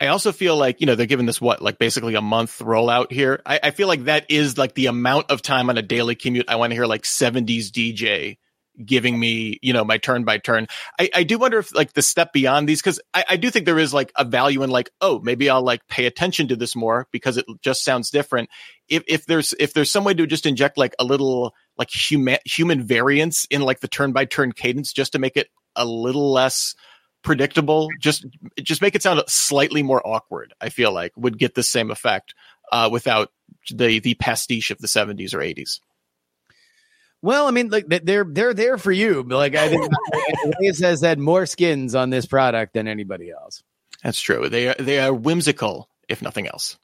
I 0.00 0.08
also 0.08 0.32
feel 0.32 0.56
like, 0.56 0.80
you 0.80 0.86
know, 0.86 0.94
they're 0.94 1.06
giving 1.06 1.26
this 1.26 1.40
what, 1.40 1.62
like 1.62 1.78
basically 1.78 2.14
a 2.14 2.22
month 2.22 2.58
rollout 2.60 3.12
here. 3.12 3.42
I, 3.44 3.60
I 3.62 3.70
feel 3.70 3.88
like 3.88 4.04
that 4.04 4.26
is 4.30 4.58
like 4.58 4.74
the 4.74 4.86
amount 4.86 5.30
of 5.30 5.42
time 5.42 5.70
on 5.70 5.78
a 5.78 5.82
daily 5.82 6.14
commute. 6.14 6.48
I 6.48 6.56
want 6.56 6.70
to 6.70 6.74
hear 6.74 6.86
like 6.86 7.02
70s 7.02 7.70
DJ 7.70 8.38
giving 8.84 9.18
me, 9.18 9.58
you 9.62 9.72
know, 9.72 9.84
my 9.84 9.96
turn 9.96 10.24
by 10.24 10.36
turn. 10.36 10.66
I, 11.00 11.08
I 11.14 11.22
do 11.22 11.38
wonder 11.38 11.58
if 11.58 11.74
like 11.74 11.94
the 11.94 12.02
step 12.02 12.32
beyond 12.32 12.68
these, 12.68 12.82
cause 12.82 13.00
I, 13.14 13.24
I 13.30 13.36
do 13.36 13.50
think 13.50 13.64
there 13.64 13.78
is 13.78 13.94
like 13.94 14.12
a 14.16 14.24
value 14.24 14.62
in 14.62 14.70
like, 14.70 14.90
oh, 15.00 15.20
maybe 15.20 15.48
I'll 15.48 15.62
like 15.62 15.86
pay 15.88 16.04
attention 16.04 16.48
to 16.48 16.56
this 16.56 16.76
more 16.76 17.08
because 17.10 17.38
it 17.38 17.46
just 17.62 17.84
sounds 17.84 18.10
different. 18.10 18.50
If, 18.88 19.02
if 19.06 19.24
there's, 19.24 19.54
if 19.58 19.72
there's 19.72 19.90
some 19.90 20.04
way 20.04 20.12
to 20.12 20.26
just 20.26 20.44
inject 20.44 20.76
like 20.76 20.94
a 20.98 21.04
little 21.04 21.54
like 21.78 21.90
human, 21.90 22.38
human 22.44 22.82
variance 22.82 23.46
in 23.50 23.62
like 23.62 23.80
the 23.80 23.88
turn 23.88 24.12
by 24.12 24.26
turn 24.26 24.52
cadence 24.52 24.92
just 24.92 25.12
to 25.12 25.18
make 25.18 25.36
it 25.36 25.48
a 25.76 25.84
little 25.84 26.32
less 26.32 26.74
predictable. 27.22 27.88
Just 28.00 28.26
just 28.62 28.82
make 28.82 28.94
it 28.94 29.02
sound 29.02 29.22
slightly 29.26 29.82
more 29.82 30.06
awkward. 30.06 30.54
I 30.60 30.68
feel 30.68 30.92
like 30.92 31.12
would 31.16 31.38
get 31.38 31.54
the 31.54 31.62
same 31.62 31.90
effect 31.90 32.34
uh, 32.72 32.88
without 32.90 33.30
the 33.70 34.00
the 34.00 34.14
pastiche 34.14 34.70
of 34.70 34.78
the 34.78 34.88
seventies 34.88 35.34
or 35.34 35.42
eighties. 35.42 35.80
Well, 37.22 37.48
I 37.48 37.50
mean, 37.50 37.68
like 37.68 37.86
they're 37.88 38.24
they're 38.24 38.54
there 38.54 38.78
for 38.78 38.92
you. 38.92 39.22
Like 39.22 39.54
I 39.54 39.68
think 39.68 39.90
it 40.60 40.76
says 40.76 41.00
had 41.00 41.18
more 41.18 41.46
skins 41.46 41.94
on 41.94 42.10
this 42.10 42.26
product 42.26 42.74
than 42.74 42.86
anybody 42.88 43.30
else. 43.30 43.62
That's 44.02 44.20
true. 44.20 44.48
They 44.48 44.68
are 44.68 44.76
they 44.78 44.98
are 45.00 45.12
whimsical, 45.12 45.88
if 46.08 46.22
nothing 46.22 46.46
else. 46.46 46.78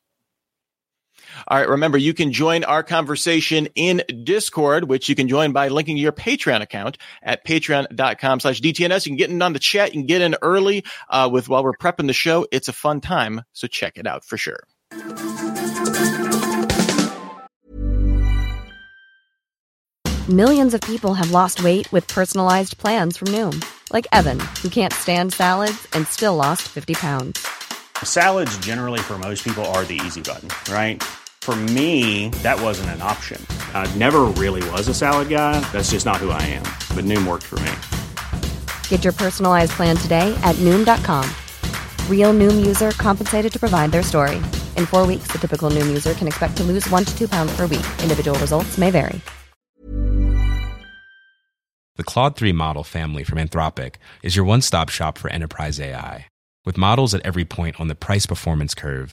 All 1.49 1.59
right. 1.59 1.69
Remember, 1.69 1.99
you 1.99 2.15
can 2.15 2.33
join 2.33 2.65
our 2.65 2.83
conversation 2.83 3.69
in 3.75 4.03
Discord, 4.25 4.89
which 4.89 5.09
you 5.09 5.15
can 5.15 5.29
join 5.29 5.53
by 5.53 5.69
linking 5.69 5.97
your 5.97 6.13
Patreon 6.13 6.61
account 6.61 6.99
at 7.23 7.45
patreon.com 7.45 8.41
slash 8.41 8.61
DTNS. 8.61 9.07
You 9.07 9.11
can 9.11 9.17
get 9.17 9.31
in 9.31 9.43
on 9.43 9.53
the 9.53 9.59
chat. 9.59 9.95
You 9.95 10.01
can 10.01 10.07
get 10.07 10.21
in 10.21 10.37
early 10.43 10.85
uh, 11.09 11.29
with 11.33 11.49
while 11.49 11.65
we're 11.65 11.73
prepping 11.73 12.07
the 12.07 12.13
show. 12.13 12.47
It's 12.53 12.69
a 12.69 12.73
fun 12.73 13.01
time. 13.01 13.43
So 13.53 13.67
check 13.67 13.97
it 13.97 14.07
out 14.07 14.25
for 14.25 14.37
sure. 14.37 14.61
Millions 20.29 20.73
of 20.73 20.81
people 20.83 21.15
have 21.15 21.33
lost 21.33 21.65
weight 21.65 21.91
with 21.91 22.07
personalized 22.07 22.79
plans 22.79 23.17
from 23.17 23.29
Noom, 23.29 23.61
like 23.93 24.07
Evan, 24.13 24.39
who 24.63 24.69
can't 24.69 24.93
stand 24.93 25.33
salads 25.33 25.89
and 25.95 26.07
still 26.07 26.37
lost 26.37 26.63
50 26.63 26.95
pounds. 26.95 27.45
Salads, 28.05 28.57
generally, 28.59 29.01
for 29.01 29.19
most 29.19 29.43
people, 29.43 29.65
are 29.75 29.85
the 29.85 30.01
easy 30.05 30.21
button, 30.23 30.49
right? 30.73 31.03
For 31.43 31.57
me, 31.57 32.29
that 32.45 32.63
wasn't 32.63 32.91
an 32.91 33.03
option. 33.03 33.45
I 33.75 33.93
never 33.97 34.21
really 34.39 34.63
was 34.71 34.87
a 34.87 34.95
salad 34.95 35.29
guy. 35.29 35.59
That's 35.73 35.91
just 35.91 36.07
not 36.07 36.19
who 36.19 36.31
I 36.31 36.41
am. 36.43 36.63
But 36.95 37.05
Noom 37.05 37.27
worked 37.27 37.43
for 37.43 37.59
me. 37.59 37.73
Get 38.89 39.03
your 39.03 39.13
personalized 39.13 39.73
plan 39.73 39.97
today 39.97 40.33
at 40.45 40.55
Noom.com. 40.61 41.29
Real 42.09 42.33
Noom 42.33 42.65
user 42.65 42.93
compensated 42.93 43.53
to 43.55 43.59
provide 43.59 43.91
their 43.91 44.05
story. 44.05 44.37
In 44.77 44.87
four 44.87 45.05
weeks, 45.05 45.33
the 45.33 45.39
typical 45.39 45.69
Noom 45.69 45.89
user 45.89 46.15
can 46.15 46.29
expect 46.29 46.57
to 46.59 46.63
lose 46.63 46.89
one 46.91 47.05
to 47.05 47.19
two 47.19 47.27
pounds 47.27 47.51
per 47.57 47.67
week. 47.67 47.87
Individual 48.01 48.39
results 48.39 48.79
may 48.79 48.93
vary. 48.93 49.21
The 51.97 52.05
Claude 52.05 52.37
3 52.37 52.53
model 52.53 52.85
family 52.85 53.25
from 53.25 53.39
Anthropic 53.39 53.97
is 54.23 54.37
your 54.37 54.45
one 54.45 54.63
stop 54.63 54.91
shop 54.91 55.19
for 55.19 55.29
enterprise 55.29 55.81
AI. 55.81 56.29
With 56.65 56.79
models 56.79 57.15
at 57.15 57.27
every 57.27 57.45
point 57.45 57.81
on 57.81 57.89
the 57.89 57.97
price 57.97 58.27
performance 58.27 58.75
curve, 58.75 59.13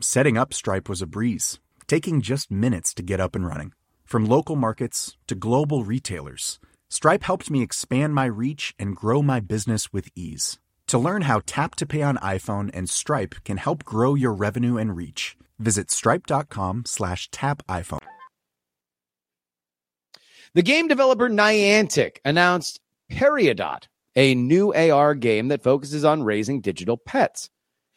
Setting 0.00 0.36
up 0.36 0.52
Stripe 0.52 0.90
was 0.90 1.00
a 1.00 1.06
breeze, 1.06 1.58
taking 1.86 2.20
just 2.20 2.50
minutes 2.50 2.92
to 2.92 3.02
get 3.02 3.18
up 3.18 3.34
and 3.34 3.46
running. 3.46 3.72
From 4.04 4.26
local 4.26 4.54
markets 4.54 5.16
to 5.26 5.34
global 5.34 5.84
retailers, 5.84 6.58
Stripe 6.90 7.22
helped 7.22 7.50
me 7.50 7.62
expand 7.62 8.14
my 8.14 8.26
reach 8.26 8.74
and 8.78 8.94
grow 8.94 9.22
my 9.22 9.40
business 9.40 9.94
with 9.94 10.10
ease. 10.14 10.58
To 10.88 10.98
learn 10.98 11.22
how 11.22 11.40
Tap 11.46 11.76
to 11.76 11.86
Pay 11.86 12.02
on 12.02 12.18
iPhone 12.18 12.70
and 12.74 12.90
Stripe 12.90 13.36
can 13.44 13.56
help 13.56 13.84
grow 13.84 14.14
your 14.14 14.34
revenue 14.34 14.76
and 14.76 14.94
reach, 14.94 15.34
visit 15.58 15.90
stripe.com 15.90 16.84
slash 16.84 17.30
tap 17.30 17.62
iPhone. 17.66 18.04
The 20.52 20.62
game 20.62 20.88
developer 20.88 21.30
Niantic 21.30 22.18
announced 22.22 22.80
Peridot, 23.10 23.84
a 24.14 24.34
new 24.34 24.74
AR 24.74 25.14
game 25.14 25.48
that 25.48 25.62
focuses 25.62 26.04
on 26.04 26.22
raising 26.22 26.60
digital 26.60 26.98
pets. 26.98 27.48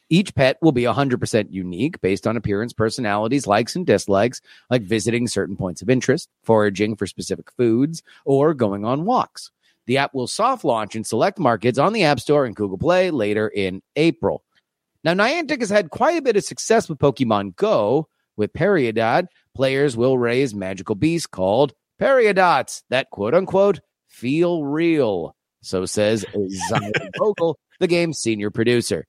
Each 0.10 0.34
pet 0.34 0.58
will 0.62 0.72
be 0.72 0.84
100% 0.84 1.48
unique 1.52 2.02
based 2.02 2.26
on 2.26 2.36
appearance, 2.36 2.74
personalities, 2.74 3.46
likes, 3.46 3.76
and 3.76 3.86
dislikes, 3.86 4.42
like 4.70 4.82
visiting 4.82 5.28
certain 5.28 5.56
points 5.56 5.82
of 5.82 5.90
interest, 5.90 6.30
foraging 6.44 6.96
for 6.96 7.06
specific 7.06 7.52
foods, 7.52 8.02
or 8.26 8.54
going 8.54 8.86
on 8.86 9.06
walks. 9.06 9.52
The 9.86 9.98
app 9.98 10.14
will 10.14 10.28
soft 10.28 10.64
launch 10.64 10.96
in 10.96 11.04
select 11.04 11.40
markets 11.40 11.80
on 11.80 11.94
the 11.94 12.04
App 12.04 12.20
Store 12.20 12.46
and 12.46 12.56
Google 12.56 12.78
Play 12.78 13.12
later 13.12 13.48
in 13.48 13.82
April. 13.96 14.44
Now, 15.04 15.14
Niantic 15.14 15.62
has 15.62 15.70
had 15.70 15.92
quite 15.92 16.18
a 16.18 16.22
bit 16.22 16.36
of 16.36 16.44
success 16.44 16.90
with 16.90 17.00
Pokemon 17.00 17.56
Go. 17.56 18.08
With 18.36 18.54
Peridot, 18.54 19.28
players 19.54 19.98
will 19.98 20.18
raise 20.18 20.56
magical 20.56 20.96
beasts 20.96 21.28
called 21.28 21.74
Peridots 22.00 22.84
that 22.90 23.10
quote 23.10 23.34
unquote 23.34 23.80
feel 24.08 24.64
real. 24.64 25.36
So 25.62 25.86
says 25.86 26.26
Zion 26.70 26.94
Vogel, 27.18 27.60
the 27.80 27.88
game's 27.88 28.20
senior 28.20 28.50
producer. 28.50 29.06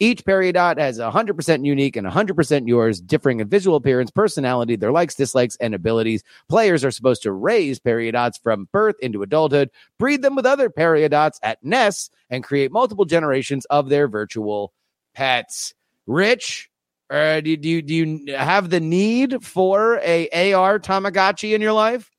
Each 0.00 0.24
Peridot 0.24 0.78
has 0.78 0.98
100% 0.98 1.64
unique 1.64 1.96
and 1.96 2.06
100% 2.06 2.68
yours, 2.68 3.00
differing 3.00 3.40
in 3.40 3.48
visual 3.48 3.76
appearance, 3.76 4.10
personality, 4.10 4.76
their 4.76 4.92
likes, 4.92 5.16
dislikes, 5.16 5.56
and 5.56 5.74
abilities. 5.74 6.22
Players 6.48 6.84
are 6.84 6.92
supposed 6.92 7.22
to 7.22 7.32
raise 7.32 7.80
Peridots 7.80 8.40
from 8.40 8.68
birth 8.72 8.94
into 9.00 9.22
adulthood, 9.22 9.70
breed 9.98 10.22
them 10.22 10.36
with 10.36 10.46
other 10.46 10.70
Peridots 10.70 11.38
at 11.42 11.62
nests, 11.64 12.10
and 12.30 12.44
create 12.44 12.70
multiple 12.70 13.06
generations 13.06 13.64
of 13.66 13.88
their 13.88 14.06
virtual 14.06 14.72
pets. 15.14 15.74
Rich, 16.06 16.70
uh, 17.10 17.40
do, 17.40 17.56
do, 17.56 17.68
you, 17.68 17.82
do 17.82 17.94
you 17.94 18.36
have 18.36 18.70
the 18.70 18.80
need 18.80 19.42
for 19.44 20.00
a 20.04 20.52
AR 20.52 20.78
Tamagotchi 20.78 21.54
in 21.54 21.60
your 21.60 21.72
life? 21.72 22.10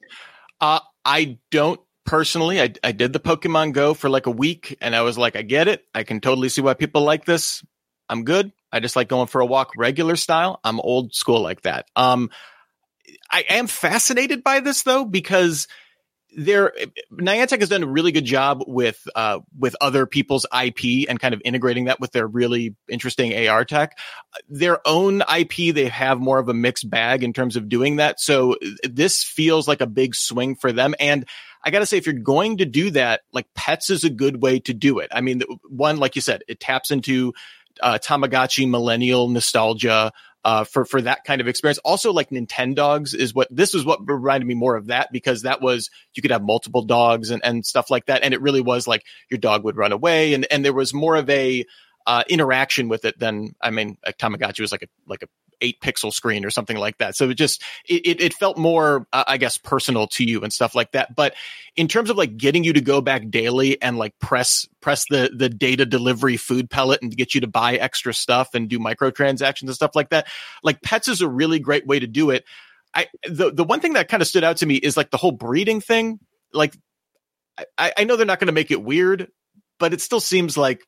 Uh, 0.60 0.80
I 1.06 1.38
don't 1.50 1.80
personally. 2.10 2.60
I, 2.60 2.74
I 2.84 2.92
did 2.92 3.14
the 3.14 3.20
Pokemon 3.20 3.74
Go 3.74 3.94
for 3.94 4.10
like 4.10 4.26
a 4.26 4.32
week 4.32 4.76
and 4.82 4.96
I 4.96 5.02
was 5.02 5.16
like, 5.16 5.36
I 5.36 5.44
get 5.44 5.68
it. 5.68 5.86
I 5.94 6.02
can 6.02 6.22
totally 6.22 6.50
see 6.50 6.62
why 6.62 6.74
people 6.74 7.04
like 7.04 7.24
this. 7.24 7.64
I'm 8.10 8.24
good. 8.24 8.52
I 8.72 8.80
just 8.80 8.96
like 8.96 9.08
going 9.08 9.28
for 9.28 9.42
a 9.42 9.46
walk 9.46 9.74
regular 9.78 10.16
style. 10.16 10.60
I'm 10.64 10.80
old 10.80 11.14
school 11.14 11.42
like 11.42 11.62
that. 11.62 11.86
Um, 11.96 12.32
I 13.32 13.46
am 13.50 13.68
fascinated 13.68 14.44
by 14.44 14.60
this 14.60 14.82
though, 14.82 15.06
because 15.06 15.68
there 16.36 16.74
Niantic 17.12 17.60
has 17.60 17.70
done 17.70 17.84
a 17.84 17.88
really 17.88 18.12
good 18.12 18.26
job 18.26 18.64
with 18.68 19.08
uh, 19.16 19.40
with 19.58 19.76
other 19.82 20.06
people's 20.06 20.46
IP 20.46 21.10
and 21.10 21.20
kind 21.20 21.34
of 21.34 21.42
integrating 21.44 21.86
that 21.86 22.00
with 22.00 22.12
their 22.12 22.28
really 22.28 22.76
interesting 22.88 23.48
AR 23.48 23.66
tech. 23.66 23.98
Their 24.48 24.80
own 24.88 25.22
IP, 25.22 25.74
they 25.74 25.88
have 25.88 26.20
more 26.20 26.40
of 26.40 26.50
a 26.50 26.54
mixed 26.54 26.90
bag 26.90 27.24
in 27.24 27.34
terms 27.34 27.56
of 27.56 27.70
doing 27.70 27.98
that. 27.98 28.20
So 28.20 28.58
this 28.84 29.24
feels 29.24 29.68
like 29.68 29.82
a 29.82 29.88
big 29.88 30.16
swing 30.16 30.56
for 30.56 30.72
them. 30.72 30.94
And 31.00 31.26
I 31.64 31.72
got 31.72 31.80
to 31.80 31.86
say, 31.86 31.98
if 31.98 32.06
you're 32.06 32.14
going 32.14 32.58
to 32.58 32.66
do 32.66 32.92
that, 32.92 33.22
like 33.34 33.48
pets 33.56 33.90
is 33.90 34.04
a 34.04 34.10
good 34.10 34.42
way 34.42 34.60
to 34.62 34.74
do 34.74 35.00
it. 35.00 35.10
I 35.14 35.22
mean, 35.22 35.42
one, 35.68 35.98
like 35.98 36.16
you 36.16 36.22
said, 36.22 36.44
it 36.48 36.60
taps 36.60 36.92
into 36.92 37.34
uh, 37.82 37.98
Tamagotchi 38.02 38.70
millennial 38.70 39.30
nostalgia 39.30 40.12
uh, 40.44 40.64
for 40.64 40.86
for 40.86 41.02
that 41.02 41.24
kind 41.24 41.42
of 41.42 41.48
experience. 41.48 41.80
Also, 41.80 42.14
like 42.14 42.30
Nintendogs 42.30 43.14
is 43.14 43.34
what 43.34 43.48
this 43.52 43.74
was 43.74 43.86
what 43.86 44.00
reminded 44.06 44.48
me 44.48 44.54
more 44.54 44.76
of 44.76 44.88
that 44.88 45.10
because 45.12 45.44
that 45.44 45.62
was 45.62 45.90
you 46.14 46.22
could 46.22 46.32
have 46.32 46.42
multiple 46.42 46.84
dogs 46.84 47.30
and, 47.30 47.44
and 47.44 47.66
stuff 47.66 47.90
like 47.90 48.06
that, 48.06 48.24
and 48.24 48.34
it 48.34 48.42
really 48.42 48.62
was 48.62 48.88
like 48.88 49.04
your 49.30 49.38
dog 49.38 49.64
would 49.64 49.78
run 49.78 49.92
away, 49.92 50.34
and 50.34 50.48
and 50.52 50.64
there 50.64 50.74
was 50.74 50.94
more 50.94 51.16
of 51.16 51.30
a 51.30 51.66
uh, 52.08 52.24
interaction 52.30 52.88
with 52.88 53.06
it 53.06 53.20
than 53.20 53.54
I 53.62 53.72
mean, 53.72 53.98
a 54.04 54.14
Tamagotchi 54.14 54.62
was 54.62 54.72
like 54.72 54.84
a 54.84 54.88
like 55.08 55.24
a 55.24 55.28
eight 55.62 55.80
pixel 55.82 56.12
screen 56.12 56.46
or 56.46 56.50
something 56.50 56.78
like 56.78 56.98
that. 56.98 57.16
So 57.16 57.30
it 57.30 57.36
just 57.36 57.64
it 57.88 58.22
it 58.22 58.34
felt 58.34 58.58
more 58.58 59.08
uh, 59.14 59.24
I 59.28 59.38
guess 59.38 59.58
personal 59.58 60.08
to 60.08 60.24
you 60.24 60.42
and 60.42 60.52
stuff 60.52 60.76
like 60.76 60.92
that. 60.92 61.16
But 61.16 61.36
in 61.76 61.88
terms 61.88 62.10
of 62.10 62.18
like 62.18 62.38
getting 62.38 62.64
you 62.64 62.74
to 62.74 62.82
go 62.82 63.02
back 63.02 63.30
daily 63.30 63.82
and 63.82 63.98
like 63.98 64.18
press 64.20 64.68
press 64.82 65.06
the 65.10 65.32
the 65.36 65.50
data 65.50 65.86
delivery 65.86 66.38
food 66.38 66.70
pellet 66.70 67.02
and 67.02 67.16
get 67.16 67.36
you 67.36 67.42
to 67.42 67.48
buy 67.48 67.76
extra 67.76 68.14
stuff 68.14 68.54
and 68.54 68.70
do 68.70 68.80
microtransactions 68.80 69.64
and 69.64 69.76
stuff 69.76 69.96
like 69.96 70.10
that, 70.10 70.28
like 70.64 70.82
pets 70.82 71.08
is 71.08 71.22
a 71.22 71.28
really 71.28 71.60
great 71.60 71.86
way 71.86 72.00
to 72.00 72.08
do 72.08 72.30
it. 72.30 72.46
I 72.94 73.08
the 73.28 73.52
the 73.52 73.64
one 73.64 73.80
thing 73.80 73.94
that 73.94 74.08
kind 74.08 74.22
of 74.22 74.28
stood 74.28 74.44
out 74.44 74.58
to 74.58 74.66
me 74.66 74.76
is 74.76 74.98
like 74.98 75.12
the 75.12 75.18
whole 75.18 75.32
breeding 75.32 75.82
thing. 75.82 76.20
Like 76.54 76.76
I, 77.78 77.94
I 77.98 78.04
know 78.06 78.16
they're 78.16 78.26
not 78.26 78.40
going 78.40 78.48
to 78.48 78.54
make 78.54 78.72
it 78.72 78.82
weird, 78.82 79.30
but 79.80 79.94
it 79.94 80.02
still 80.02 80.20
seems 80.20 80.58
like 80.58 80.82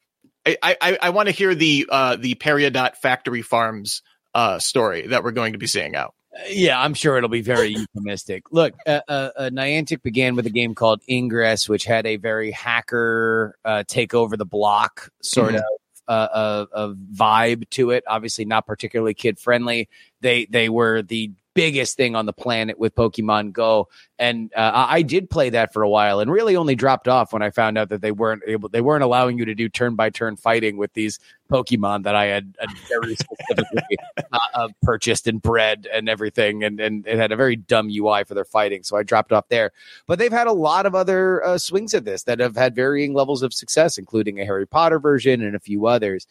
I, 0.46 0.58
I, 0.64 0.98
I 1.02 1.10
want 1.12 1.28
to 1.28 1.34
hear 1.34 1.54
the 1.54 1.88
uh, 1.90 2.16
the 2.16 2.36
Peridot 2.36 2.96
factory 2.98 3.42
farms 3.42 4.02
uh, 4.34 4.60
story 4.60 5.08
that 5.08 5.24
we're 5.24 5.32
going 5.32 5.54
to 5.54 5.60
be 5.60 5.67
seeing 5.67 5.96
out. 5.96 6.13
Yeah, 6.50 6.80
I'm 6.80 6.94
sure 6.94 7.17
it'll 7.17 7.30
be 7.30 7.41
very 7.41 7.70
euphemistic. 7.76 8.44
Look, 8.52 8.74
uh, 8.88 9.02
uh, 9.08 9.30
uh, 9.36 9.50
Niantic 9.52 10.02
began 10.02 10.36
with 10.36 10.46
a 10.46 10.50
game 10.50 10.76
called 10.76 11.02
Ingress, 11.10 11.67
which 11.67 11.84
had 11.84 12.06
a 12.06 12.15
very 12.15 12.52
hacker 12.52 13.56
uh, 13.65 13.84
take 13.88 14.13
over 14.13 14.38
the 14.38 14.46
block 14.46 15.10
sort 15.22 15.50
Mm-hmm. 15.50 15.58
of 15.58 15.63
uh, 16.08 16.67
a, 16.74 16.84
a 16.89 16.96
vibe 16.96 17.70
to 17.70 17.91
it. 17.91 18.04
Obviously, 18.08 18.44
not 18.44 18.65
particularly 18.65 19.13
kid 19.13 19.39
friendly. 19.39 19.88
They 20.22 20.46
they 20.46 20.67
were 20.67 21.02
the 21.02 21.32
biggest 21.54 21.98
thing 21.98 22.16
on 22.16 22.26
the 22.26 22.34
planet 22.34 22.80
with 22.80 22.96
Pokemon 22.96 23.52
Go, 23.52 23.90
and 24.20 24.52
uh, 24.56 24.86
I 24.90 25.02
did 25.02 25.30
play 25.30 25.50
that 25.50 25.74
for 25.74 25.84
a 25.84 25.90
while, 25.90 26.20
and 26.20 26.32
really 26.32 26.56
only 26.56 26.76
dropped 26.76 27.08
off 27.08 27.34
when 27.34 27.42
I 27.42 27.50
found 27.50 27.78
out 27.78 27.90
that 27.90 28.02
they 28.02 28.12
weren't 28.12 28.44
able, 28.48 28.70
they 28.70 28.82
weren't 28.82 29.04
allowing 29.04 29.38
you 29.38 29.46
to 29.46 29.56
do 29.56 29.70
turn 29.70 29.96
by 29.96 30.10
turn 30.10 30.36
fighting 30.36 30.78
with 30.78 30.94
these 30.94 31.20
Pokemon 31.52 32.04
that 32.04 32.16
I 32.16 32.26
had, 32.26 32.56
had 32.60 32.70
very 32.88 33.16
specifically 33.16 33.98
uh, 34.32 34.40
uh, 34.54 34.68
purchased 34.82 35.28
and 35.28 35.42
bred 35.42 35.88
and 35.92 36.08
everything, 36.08 36.64
and 36.64 36.80
and 36.80 37.06
it 37.08 37.18
had 37.18 37.32
a 37.32 37.36
very 37.36 37.56
dumb 37.56 37.90
UI 37.92 38.24
for 38.24 38.34
their 38.34 38.46
fighting, 38.46 38.84
so 38.84 38.98
I 38.98 39.04
dropped 39.04 39.32
off 39.32 39.48
there. 39.50 39.72
But 40.08 40.20
they've 40.20 40.32
had 40.32 40.48
a 40.48 40.54
lot 40.54 40.86
of 40.86 40.96
other 40.96 41.44
uh, 41.44 41.58
swings 41.58 41.94
at 41.94 42.06
this 42.06 42.24
that 42.24 42.40
have 42.40 42.56
had 42.56 42.76
varying 42.76 43.14
levels 43.14 43.44
of 43.44 43.54
success, 43.54 43.98
including 43.98 44.40
a 44.40 44.46
Harry 44.46 44.68
Potter 44.68 45.00
version 45.00 45.42
and 45.42 45.56
a 45.56 45.60
few 45.60 45.88
others. 45.88 46.28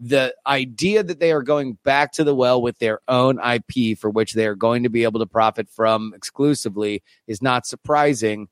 The 0.00 0.34
idea 0.46 1.02
that 1.02 1.18
they 1.18 1.32
are 1.32 1.42
going 1.42 1.78
back 1.84 2.12
to 2.12 2.24
the 2.24 2.34
well 2.34 2.62
with 2.62 2.78
their 2.78 3.00
own 3.08 3.40
IP 3.40 3.98
for 3.98 4.10
which 4.10 4.34
they 4.34 4.46
are 4.46 4.54
going 4.54 4.84
to 4.84 4.88
be 4.88 5.02
able 5.02 5.20
to 5.20 5.26
profit 5.26 5.68
from 5.68 6.12
exclusively 6.14 7.02
is 7.26 7.42
not 7.42 7.66
surprising. 7.66 8.48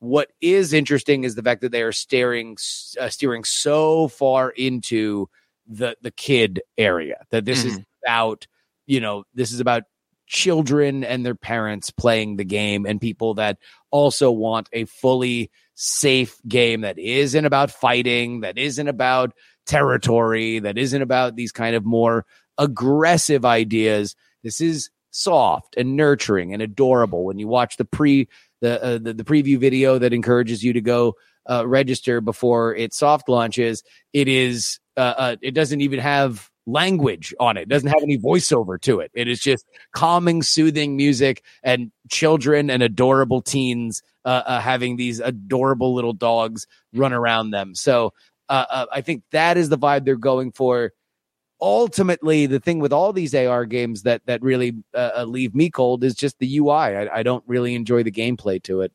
What 0.00 0.30
is 0.40 0.72
interesting 0.72 1.24
is 1.24 1.34
the 1.34 1.42
fact 1.42 1.60
that 1.60 1.72
they 1.72 1.82
are 1.82 1.92
staring, 1.92 2.56
uh, 3.00 3.08
steering 3.08 3.44
so 3.44 4.08
far 4.08 4.50
into 4.50 5.28
the 5.68 5.96
the 6.00 6.10
kid 6.10 6.62
area 6.78 7.26
that 7.30 7.44
this 7.44 7.64
is 7.64 7.78
about 8.04 8.46
you 8.86 9.00
know 9.00 9.24
this 9.34 9.52
is 9.52 9.60
about 9.60 9.82
children 10.26 11.04
and 11.04 11.24
their 11.24 11.34
parents 11.34 11.90
playing 11.90 12.36
the 12.36 12.44
game 12.44 12.86
and 12.86 13.00
people 13.00 13.34
that 13.34 13.58
also 13.90 14.30
want 14.30 14.68
a 14.72 14.84
fully 14.86 15.50
safe 15.80 16.36
game 16.48 16.80
that 16.80 16.98
isn't 16.98 17.44
about 17.44 17.70
fighting 17.70 18.40
that 18.40 18.58
isn't 18.58 18.88
about 18.88 19.32
territory 19.64 20.58
that 20.58 20.76
isn't 20.76 21.02
about 21.02 21.36
these 21.36 21.52
kind 21.52 21.76
of 21.76 21.84
more 21.84 22.26
aggressive 22.58 23.44
ideas. 23.44 24.16
This 24.42 24.60
is 24.60 24.90
soft 25.12 25.76
and 25.76 25.94
nurturing 25.94 26.52
and 26.52 26.60
adorable. 26.60 27.24
When 27.24 27.38
you 27.38 27.46
watch 27.46 27.76
the 27.76 27.84
pre 27.84 28.28
the 28.60 28.82
uh, 28.82 28.98
the, 28.98 29.14
the 29.14 29.22
preview 29.22 29.56
video 29.56 29.98
that 29.98 30.12
encourages 30.12 30.64
you 30.64 30.72
to 30.72 30.80
go 30.80 31.14
uh, 31.48 31.64
register 31.64 32.20
before 32.20 32.74
it 32.74 32.92
soft 32.92 33.28
launches 33.28 33.84
it 34.12 34.26
is 34.26 34.80
uh, 34.96 35.14
uh, 35.16 35.36
it 35.42 35.52
doesn't 35.52 35.80
even 35.80 36.00
have 36.00 36.50
language 36.66 37.32
on 37.40 37.56
it. 37.56 37.62
it 37.62 37.68
doesn't 37.68 37.88
have 37.88 38.02
any 38.02 38.18
voiceover 38.18 38.78
to 38.78 39.00
it. 39.00 39.10
It 39.14 39.26
is 39.26 39.40
just 39.40 39.64
calming 39.94 40.42
soothing 40.42 40.96
music 40.96 41.42
and 41.62 41.90
children 42.10 42.68
and 42.68 42.82
adorable 42.82 43.40
teens 43.40 44.02
uh, 44.28 44.42
uh, 44.44 44.60
having 44.60 44.96
these 44.96 45.20
adorable 45.20 45.94
little 45.94 46.12
dogs 46.12 46.66
run 46.92 47.14
around 47.14 47.50
them. 47.50 47.74
So 47.74 48.12
uh, 48.50 48.66
uh, 48.70 48.86
i 48.92 49.00
think 49.00 49.22
that 49.30 49.56
is 49.56 49.68
the 49.70 49.78
vibe 49.78 50.04
they're 50.04 50.16
going 50.16 50.52
for. 50.52 50.92
Ultimately 51.60 52.46
the 52.46 52.60
thing 52.60 52.78
with 52.78 52.92
all 52.92 53.12
these 53.12 53.34
ar 53.34 53.64
games 53.64 54.02
that 54.02 54.20
that 54.26 54.42
really 54.42 54.76
uh, 54.94 55.24
leave 55.26 55.54
me 55.54 55.70
cold 55.70 56.04
is 56.04 56.14
just 56.14 56.38
the 56.38 56.58
ui 56.58 56.70
I, 56.70 57.18
I 57.18 57.22
don't 57.22 57.44
really 57.46 57.74
enjoy 57.74 58.02
the 58.02 58.12
gameplay 58.12 58.62
to 58.64 58.82
it 58.82 58.92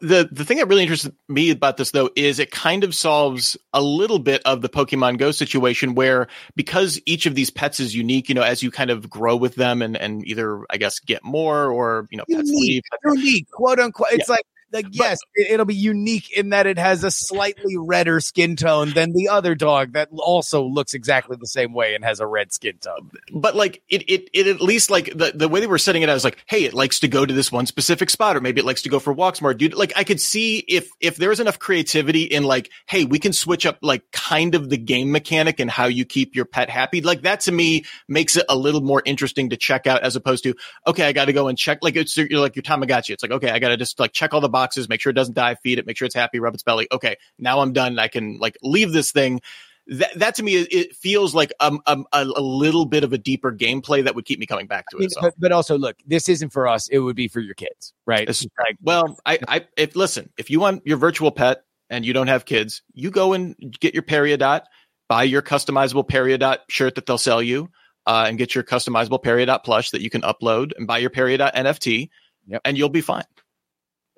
the 0.00 0.28
the 0.30 0.44
thing 0.44 0.58
that 0.58 0.68
really 0.68 0.82
interests 0.82 1.08
me 1.28 1.50
about 1.50 1.76
this 1.76 1.90
though 1.90 2.10
is 2.14 2.38
it 2.38 2.50
kind 2.50 2.84
of 2.84 2.94
solves 2.94 3.56
a 3.72 3.82
little 3.82 4.18
bit 4.18 4.40
of 4.44 4.62
the 4.62 4.68
Pokemon 4.68 5.18
Go 5.18 5.30
situation 5.30 5.94
where 5.94 6.28
because 6.54 7.00
each 7.06 7.26
of 7.26 7.34
these 7.34 7.50
pets 7.50 7.80
is 7.80 7.94
unique, 7.94 8.28
you 8.28 8.34
know, 8.34 8.42
as 8.42 8.62
you 8.62 8.70
kind 8.70 8.90
of 8.90 9.10
grow 9.10 9.36
with 9.36 9.56
them 9.56 9.82
and 9.82 9.96
and 9.96 10.26
either 10.26 10.64
I 10.70 10.76
guess 10.76 11.00
get 11.00 11.24
more 11.24 11.70
or 11.70 12.06
you 12.10 12.18
know 12.18 12.24
pets 12.30 12.50
leave. 12.50 12.82
unique, 13.04 13.24
unique, 13.24 13.50
quote 13.50 13.80
unquote. 13.80 14.08
It's 14.12 14.28
like 14.28 14.44
like 14.72 14.86
yes, 14.90 15.18
it, 15.34 15.52
it'll 15.52 15.66
be 15.66 15.74
unique 15.74 16.30
in 16.36 16.50
that 16.50 16.66
it 16.66 16.78
has 16.78 17.04
a 17.04 17.10
slightly 17.10 17.76
redder 17.76 18.20
skin 18.20 18.56
tone 18.56 18.90
than 18.90 19.12
the 19.12 19.28
other 19.28 19.54
dog 19.54 19.92
that 19.92 20.08
also 20.12 20.64
looks 20.64 20.94
exactly 20.94 21.36
the 21.38 21.46
same 21.46 21.72
way 21.72 21.94
and 21.94 22.04
has 22.04 22.20
a 22.20 22.26
red 22.26 22.52
skin 22.52 22.78
tone. 22.78 23.10
But 23.32 23.54
like 23.54 23.82
it, 23.88 24.02
it, 24.10 24.30
it 24.32 24.46
at 24.46 24.60
least 24.60 24.90
like 24.90 25.06
the, 25.16 25.32
the 25.34 25.48
way 25.48 25.60
they 25.60 25.66
were 25.66 25.78
setting 25.78 26.02
it, 26.02 26.08
I 26.08 26.14
was 26.14 26.24
like, 26.24 26.42
hey, 26.46 26.64
it 26.64 26.74
likes 26.74 27.00
to 27.00 27.08
go 27.08 27.24
to 27.24 27.32
this 27.32 27.52
one 27.52 27.66
specific 27.66 28.10
spot, 28.10 28.36
or 28.36 28.40
maybe 28.40 28.60
it 28.60 28.64
likes 28.64 28.82
to 28.82 28.88
go 28.88 28.98
for 28.98 29.12
walks 29.12 29.40
more. 29.40 29.54
Dude, 29.54 29.74
like 29.74 29.92
I 29.96 30.04
could 30.04 30.20
see 30.20 30.58
if 30.68 30.88
if 31.00 31.16
there's 31.16 31.40
enough 31.40 31.58
creativity 31.58 32.22
in 32.22 32.44
like, 32.44 32.70
hey, 32.86 33.04
we 33.04 33.18
can 33.18 33.32
switch 33.32 33.66
up 33.66 33.78
like 33.82 34.10
kind 34.12 34.54
of 34.54 34.70
the 34.70 34.78
game 34.78 35.12
mechanic 35.12 35.60
and 35.60 35.70
how 35.70 35.86
you 35.86 36.04
keep 36.04 36.34
your 36.34 36.44
pet 36.44 36.70
happy. 36.70 37.00
Like 37.00 37.22
that 37.22 37.40
to 37.40 37.52
me 37.52 37.84
makes 38.08 38.36
it 38.36 38.46
a 38.48 38.56
little 38.56 38.80
more 38.80 39.02
interesting 39.04 39.50
to 39.50 39.56
check 39.56 39.86
out 39.86 40.02
as 40.02 40.16
opposed 40.16 40.44
to 40.44 40.54
okay, 40.86 41.06
I 41.06 41.12
got 41.12 41.26
to 41.26 41.32
go 41.32 41.48
and 41.48 41.58
check. 41.58 41.78
Like 41.82 41.96
it's 41.96 42.16
you're 42.16 42.40
like 42.40 42.56
your 42.56 42.62
Tamagotchi. 42.62 43.10
It's 43.10 43.22
like 43.22 43.32
okay, 43.32 43.50
I 43.50 43.58
got 43.58 43.68
to 43.68 43.76
just 43.76 43.98
like 44.00 44.12
check 44.12 44.34
all 44.34 44.40
the 44.40 44.48
boxes, 44.48 44.61
make 44.88 45.00
sure 45.00 45.10
it 45.10 45.14
doesn't 45.14 45.34
die, 45.34 45.54
feed 45.56 45.78
it, 45.78 45.86
make 45.86 45.96
sure 45.96 46.06
it's 46.06 46.14
happy, 46.14 46.38
rub 46.40 46.54
its 46.54 46.62
belly. 46.62 46.88
Okay, 46.92 47.16
now 47.38 47.60
I'm 47.60 47.72
done. 47.72 47.98
I 47.98 48.08
can 48.08 48.38
like 48.38 48.56
leave 48.62 48.92
this 48.92 49.12
thing. 49.12 49.40
That, 49.88 50.14
that 50.14 50.34
to 50.36 50.42
me, 50.44 50.54
it- 50.54 50.72
it 50.72 50.96
feels 50.96 51.34
like 51.34 51.52
um, 51.58 51.80
um, 51.86 52.06
a, 52.12 52.22
a 52.22 52.40
little 52.40 52.84
bit 52.86 53.02
of 53.02 53.12
a 53.12 53.18
deeper 53.18 53.52
gameplay 53.52 54.04
that 54.04 54.14
would 54.14 54.24
keep 54.24 54.38
me 54.38 54.46
coming 54.46 54.66
back 54.68 54.86
to 54.90 54.96
I 54.96 55.00
mean, 55.00 55.06
it. 55.06 55.12
So. 55.12 55.20
but, 55.22 55.34
but 55.38 55.52
also, 55.52 55.76
look, 55.76 55.96
this 56.06 56.28
isn't 56.28 56.50
for 56.50 56.68
us. 56.68 56.88
It 56.88 57.00
would 57.00 57.16
be 57.16 57.26
for 57.28 57.40
your 57.40 57.54
kids, 57.54 57.92
right? 58.06 58.28
It's 58.28 58.46
like, 58.58 58.76
well, 58.82 59.18
I, 59.26 59.38
I, 59.48 59.66
if 59.76 59.96
listen, 59.96 60.30
if 60.38 60.50
you 60.50 60.60
want 60.60 60.86
your 60.86 60.98
virtual 60.98 61.32
pet 61.32 61.64
and 61.90 62.06
you 62.06 62.12
don't 62.12 62.28
have 62.28 62.44
kids, 62.44 62.82
you 62.94 63.10
go 63.10 63.32
and 63.32 63.56
get 63.80 63.92
your 63.92 64.04
Peridot, 64.04 64.62
buy 65.08 65.24
your 65.24 65.42
customizable 65.42 66.08
Peridot 66.08 66.58
shirt 66.68 66.94
that 66.94 67.06
they'll 67.06 67.18
sell 67.18 67.42
you, 67.42 67.68
uh, 68.06 68.24
and 68.28 68.38
get 68.38 68.54
your 68.54 68.64
customizable 68.64 69.22
Peridot 69.22 69.64
plush 69.64 69.90
that 69.90 70.00
you 70.00 70.10
can 70.10 70.22
upload 70.22 70.72
and 70.76 70.86
buy 70.86 70.98
your 70.98 71.10
Peridot 71.10 71.52
NFT, 71.54 72.08
and 72.64 72.78
you'll 72.78 72.88
be 72.88 73.00
fine. 73.00 73.24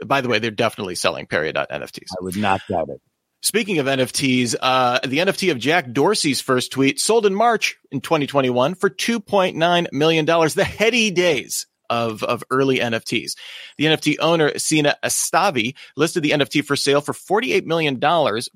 By 0.05 0.21
the 0.21 0.29
way, 0.29 0.39
they're 0.39 0.51
definitely 0.51 0.95
selling 0.95 1.27
Peridot 1.27 1.69
NFTs. 1.71 2.09
I 2.19 2.23
would 2.25 2.37
not 2.37 2.63
doubt 2.69 2.89
it. 2.89 3.01
Speaking 3.43 3.79
of 3.79 3.87
NFTs, 3.87 4.55
uh, 4.59 5.01
the 5.07 5.19
NFT 5.19 5.51
of 5.51 5.59
Jack 5.59 5.93
Dorsey's 5.93 6.41
first 6.41 6.73
tweet 6.73 6.99
sold 6.99 7.27
in 7.27 7.35
March 7.35 7.77
in 7.93 8.01
2021 8.01 8.75
for 8.75 8.89
$2.9 8.89 9.93
million. 9.93 10.25
The 10.25 10.65
heady 10.65 11.11
days 11.11 11.67
of, 11.95 12.25
of 12.25 12.43
early 12.51 12.79
NFTs. 12.79 13.37
The 13.79 13.85
NFT 13.85 14.17
owner, 14.19 14.59
Sina 14.59 14.97
Estavi, 15.05 15.77
listed 15.97 16.25
the 16.25 16.33
NFT 16.33 16.65
for 16.65 16.75
sale 16.75 17.01
for 17.01 17.13
$48 17.13 17.65
million, 17.67 18.01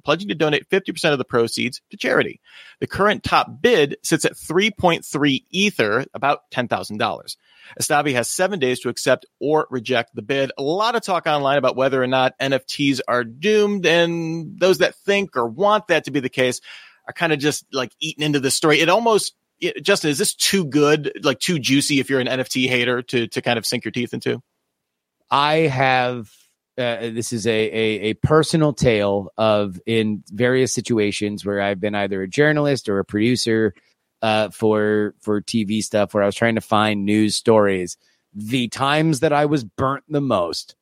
pledging 0.04 0.28
to 0.28 0.34
donate 0.34 0.68
50% 0.68 1.12
of 1.12 1.18
the 1.18 1.24
proceeds 1.24 1.80
to 1.90 1.96
charity. 1.96 2.40
The 2.80 2.88
current 2.88 3.22
top 3.22 3.62
bid 3.62 3.96
sits 4.02 4.24
at 4.24 4.34
3.3 4.34 5.44
Ether, 5.50 6.06
about 6.14 6.50
$10,000. 6.50 7.36
Astavi 7.80 8.14
has 8.14 8.28
seven 8.28 8.58
days 8.58 8.80
to 8.80 8.88
accept 8.88 9.26
or 9.40 9.68
reject 9.70 10.14
the 10.14 10.22
bid. 10.22 10.50
A 10.58 10.62
lot 10.62 10.96
of 10.96 11.02
talk 11.02 11.26
online 11.26 11.58
about 11.58 11.76
whether 11.76 12.02
or 12.02 12.06
not 12.06 12.38
NFTs 12.40 13.00
are 13.06 13.24
doomed, 13.24 13.86
and 13.86 14.58
those 14.58 14.78
that 14.78 14.96
think 14.96 15.36
or 15.36 15.46
want 15.46 15.88
that 15.88 16.04
to 16.04 16.10
be 16.10 16.20
the 16.20 16.28
case 16.28 16.60
are 17.06 17.12
kind 17.12 17.32
of 17.32 17.38
just 17.38 17.66
like 17.72 17.92
eaten 18.00 18.24
into 18.24 18.40
the 18.40 18.50
story. 18.50 18.80
It 18.80 18.88
almost, 18.88 19.34
Justin, 19.82 20.10
is 20.10 20.18
this 20.18 20.34
too 20.34 20.64
good, 20.64 21.12
like 21.22 21.40
too 21.40 21.58
juicy 21.58 22.00
if 22.00 22.08
you're 22.08 22.20
an 22.20 22.26
NFT 22.26 22.68
hater 22.68 23.02
to 23.02 23.26
to 23.28 23.42
kind 23.42 23.58
of 23.58 23.66
sink 23.66 23.84
your 23.84 23.92
teeth 23.92 24.14
into? 24.14 24.40
I 25.30 25.54
have 25.56 26.30
uh, 26.78 27.10
this 27.10 27.32
is 27.32 27.46
a, 27.46 27.50
a 27.50 28.00
a 28.10 28.14
personal 28.14 28.72
tale 28.72 29.30
of 29.36 29.80
in 29.84 30.22
various 30.30 30.72
situations 30.72 31.44
where 31.44 31.60
I've 31.60 31.80
been 31.80 31.94
either 31.94 32.22
a 32.22 32.28
journalist 32.28 32.88
or 32.88 33.00
a 33.00 33.04
producer 33.04 33.74
uh, 34.22 34.50
for 34.50 35.14
for 35.20 35.40
TV 35.40 35.82
stuff 35.82 36.14
where 36.14 36.22
I 36.22 36.26
was 36.26 36.36
trying 36.36 36.54
to 36.54 36.60
find 36.60 37.04
news 37.04 37.34
stories. 37.34 37.96
The 38.32 38.68
times 38.68 39.20
that 39.20 39.32
I 39.32 39.46
was 39.46 39.64
burnt 39.64 40.04
the 40.08 40.20
most 40.20 40.76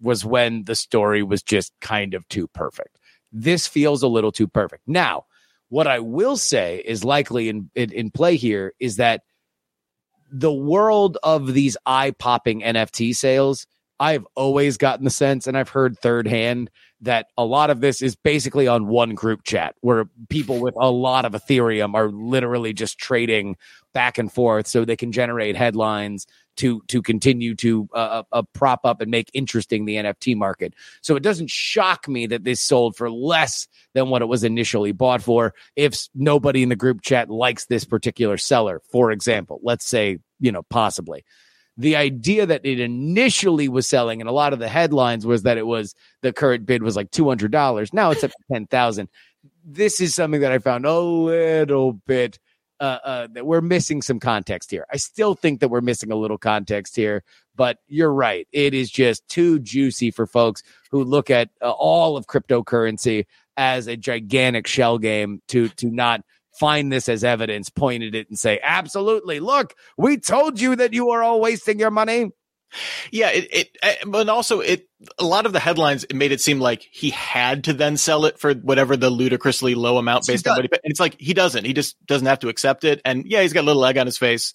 was 0.00 0.24
when 0.24 0.64
the 0.64 0.74
story 0.74 1.22
was 1.22 1.42
just 1.42 1.72
kind 1.80 2.14
of 2.14 2.26
too 2.28 2.46
perfect. 2.48 2.98
This 3.32 3.66
feels 3.66 4.02
a 4.02 4.08
little 4.08 4.32
too 4.32 4.46
perfect. 4.46 4.82
Now, 4.86 5.24
what 5.72 5.86
I 5.86 6.00
will 6.00 6.36
say 6.36 6.82
is 6.84 7.02
likely 7.02 7.48
in 7.48 7.70
in, 7.74 7.90
in 7.92 8.10
play 8.10 8.36
here 8.36 8.74
is 8.78 8.96
that 8.96 9.22
the 10.30 10.52
world 10.52 11.16
of 11.22 11.54
these 11.54 11.78
eye 11.86 12.10
popping 12.10 12.60
NFT 12.60 13.16
sales, 13.16 13.66
I've 13.98 14.26
always 14.34 14.76
gotten 14.76 15.06
the 15.06 15.10
sense, 15.10 15.46
and 15.46 15.56
I've 15.56 15.70
heard 15.70 15.98
third 15.98 16.28
hand, 16.28 16.68
that 17.00 17.28
a 17.38 17.46
lot 17.46 17.70
of 17.70 17.80
this 17.80 18.02
is 18.02 18.16
basically 18.16 18.68
on 18.68 18.86
one 18.86 19.14
group 19.14 19.44
chat 19.44 19.74
where 19.80 20.04
people 20.28 20.60
with 20.60 20.74
a 20.78 20.90
lot 20.90 21.24
of 21.24 21.32
Ethereum 21.32 21.94
are 21.94 22.10
literally 22.10 22.74
just 22.74 22.98
trading 22.98 23.56
back 23.94 24.18
and 24.18 24.30
forth 24.30 24.66
so 24.66 24.84
they 24.84 24.94
can 24.94 25.10
generate 25.10 25.56
headlines 25.56 26.26
to 26.56 26.82
to 26.88 27.02
continue 27.02 27.54
to 27.56 27.88
uh, 27.94 28.22
uh, 28.32 28.42
prop 28.52 28.80
up 28.84 29.00
and 29.00 29.10
make 29.10 29.30
interesting 29.32 29.84
the 29.84 29.96
NFT 29.96 30.36
market. 30.36 30.74
So 31.00 31.16
it 31.16 31.22
doesn't 31.22 31.50
shock 31.50 32.08
me 32.08 32.26
that 32.26 32.44
this 32.44 32.60
sold 32.60 32.96
for 32.96 33.10
less 33.10 33.68
than 33.94 34.08
what 34.08 34.22
it 34.22 34.26
was 34.26 34.44
initially 34.44 34.92
bought 34.92 35.22
for. 35.22 35.54
If 35.76 36.08
nobody 36.14 36.62
in 36.62 36.68
the 36.68 36.76
group 36.76 37.02
chat 37.02 37.30
likes 37.30 37.66
this 37.66 37.84
particular 37.84 38.36
seller, 38.36 38.80
for 38.90 39.10
example, 39.10 39.60
let's 39.62 39.86
say 39.86 40.18
you 40.40 40.52
know 40.52 40.62
possibly 40.64 41.24
the 41.78 41.96
idea 41.96 42.44
that 42.44 42.64
it 42.64 42.80
initially 42.80 43.68
was 43.68 43.88
selling 43.88 44.20
and 44.20 44.28
a 44.28 44.32
lot 44.32 44.52
of 44.52 44.58
the 44.58 44.68
headlines 44.68 45.24
was 45.24 45.44
that 45.44 45.56
it 45.56 45.66
was 45.66 45.94
the 46.20 46.32
current 46.32 46.66
bid 46.66 46.82
was 46.82 46.96
like 46.96 47.10
$200 47.10 47.92
now 47.92 48.10
it's 48.10 48.22
up 48.22 48.30
to 48.30 48.54
10000 48.54 49.08
this 49.64 50.00
is 50.00 50.14
something 50.14 50.40
that 50.40 50.52
i 50.52 50.58
found 50.58 50.84
a 50.84 51.00
little 51.00 51.92
bit 51.92 52.38
uh, 52.82 52.98
uh, 53.04 53.28
that 53.32 53.46
we're 53.46 53.62
missing 53.62 54.02
some 54.02 54.20
context 54.20 54.70
here. 54.70 54.84
I 54.92 54.98
still 54.98 55.34
think 55.34 55.60
that 55.60 55.68
we're 55.68 55.80
missing 55.80 56.10
a 56.12 56.16
little 56.16 56.38
context 56.38 56.96
here 56.96 57.22
but 57.54 57.78
you're 57.86 58.12
right. 58.12 58.46
It 58.52 58.74
is 58.74 58.90
just 58.90 59.26
too 59.28 59.58
juicy 59.58 60.10
for 60.10 60.26
folks 60.26 60.62
who 60.90 61.04
look 61.04 61.30
at 61.30 61.50
uh, 61.60 61.70
all 61.70 62.16
of 62.16 62.26
cryptocurrency 62.26 63.26
as 63.56 63.86
a 63.86 63.96
gigantic 63.96 64.66
shell 64.66 64.98
game 64.98 65.42
to 65.48 65.68
to 65.68 65.90
not 65.90 66.22
find 66.58 66.92
this 66.92 67.08
as 67.08 67.24
evidence, 67.24 67.70
pointed 67.70 68.14
it 68.14 68.28
and 68.28 68.38
say, 68.38 68.60
absolutely, 68.62 69.40
look, 69.40 69.74
we 69.96 70.18
told 70.18 70.60
you 70.60 70.76
that 70.76 70.92
you 70.92 71.10
are 71.10 71.22
all 71.22 71.40
wasting 71.40 71.78
your 71.78 71.90
money. 71.90 72.30
Yeah, 73.10 73.30
it, 73.30 73.48
it, 73.52 73.78
uh, 73.82 73.92
but 74.06 74.28
also 74.28 74.60
it, 74.60 74.88
a 75.18 75.24
lot 75.24 75.46
of 75.46 75.52
the 75.52 75.60
headlines 75.60 76.04
it 76.04 76.14
made 76.14 76.32
it 76.32 76.40
seem 76.40 76.60
like 76.60 76.86
he 76.90 77.10
had 77.10 77.64
to 77.64 77.72
then 77.72 77.96
sell 77.96 78.24
it 78.24 78.38
for 78.38 78.54
whatever 78.54 78.96
the 78.96 79.10
ludicrously 79.10 79.74
low 79.74 79.98
amount 79.98 80.26
based 80.26 80.46
on 80.46 80.56
what 80.56 80.64
he, 80.64 80.68
paid. 80.68 80.80
and 80.84 80.90
it's 80.90 81.00
like 81.00 81.16
he 81.18 81.34
doesn't, 81.34 81.64
he 81.64 81.72
just 81.72 81.96
doesn't 82.06 82.26
have 82.26 82.40
to 82.40 82.48
accept 82.48 82.84
it. 82.84 83.00
And 83.04 83.24
yeah, 83.26 83.42
he's 83.42 83.52
got 83.52 83.62
a 83.62 83.66
little 83.66 83.84
egg 83.84 83.98
on 83.98 84.06
his 84.06 84.18
face, 84.18 84.54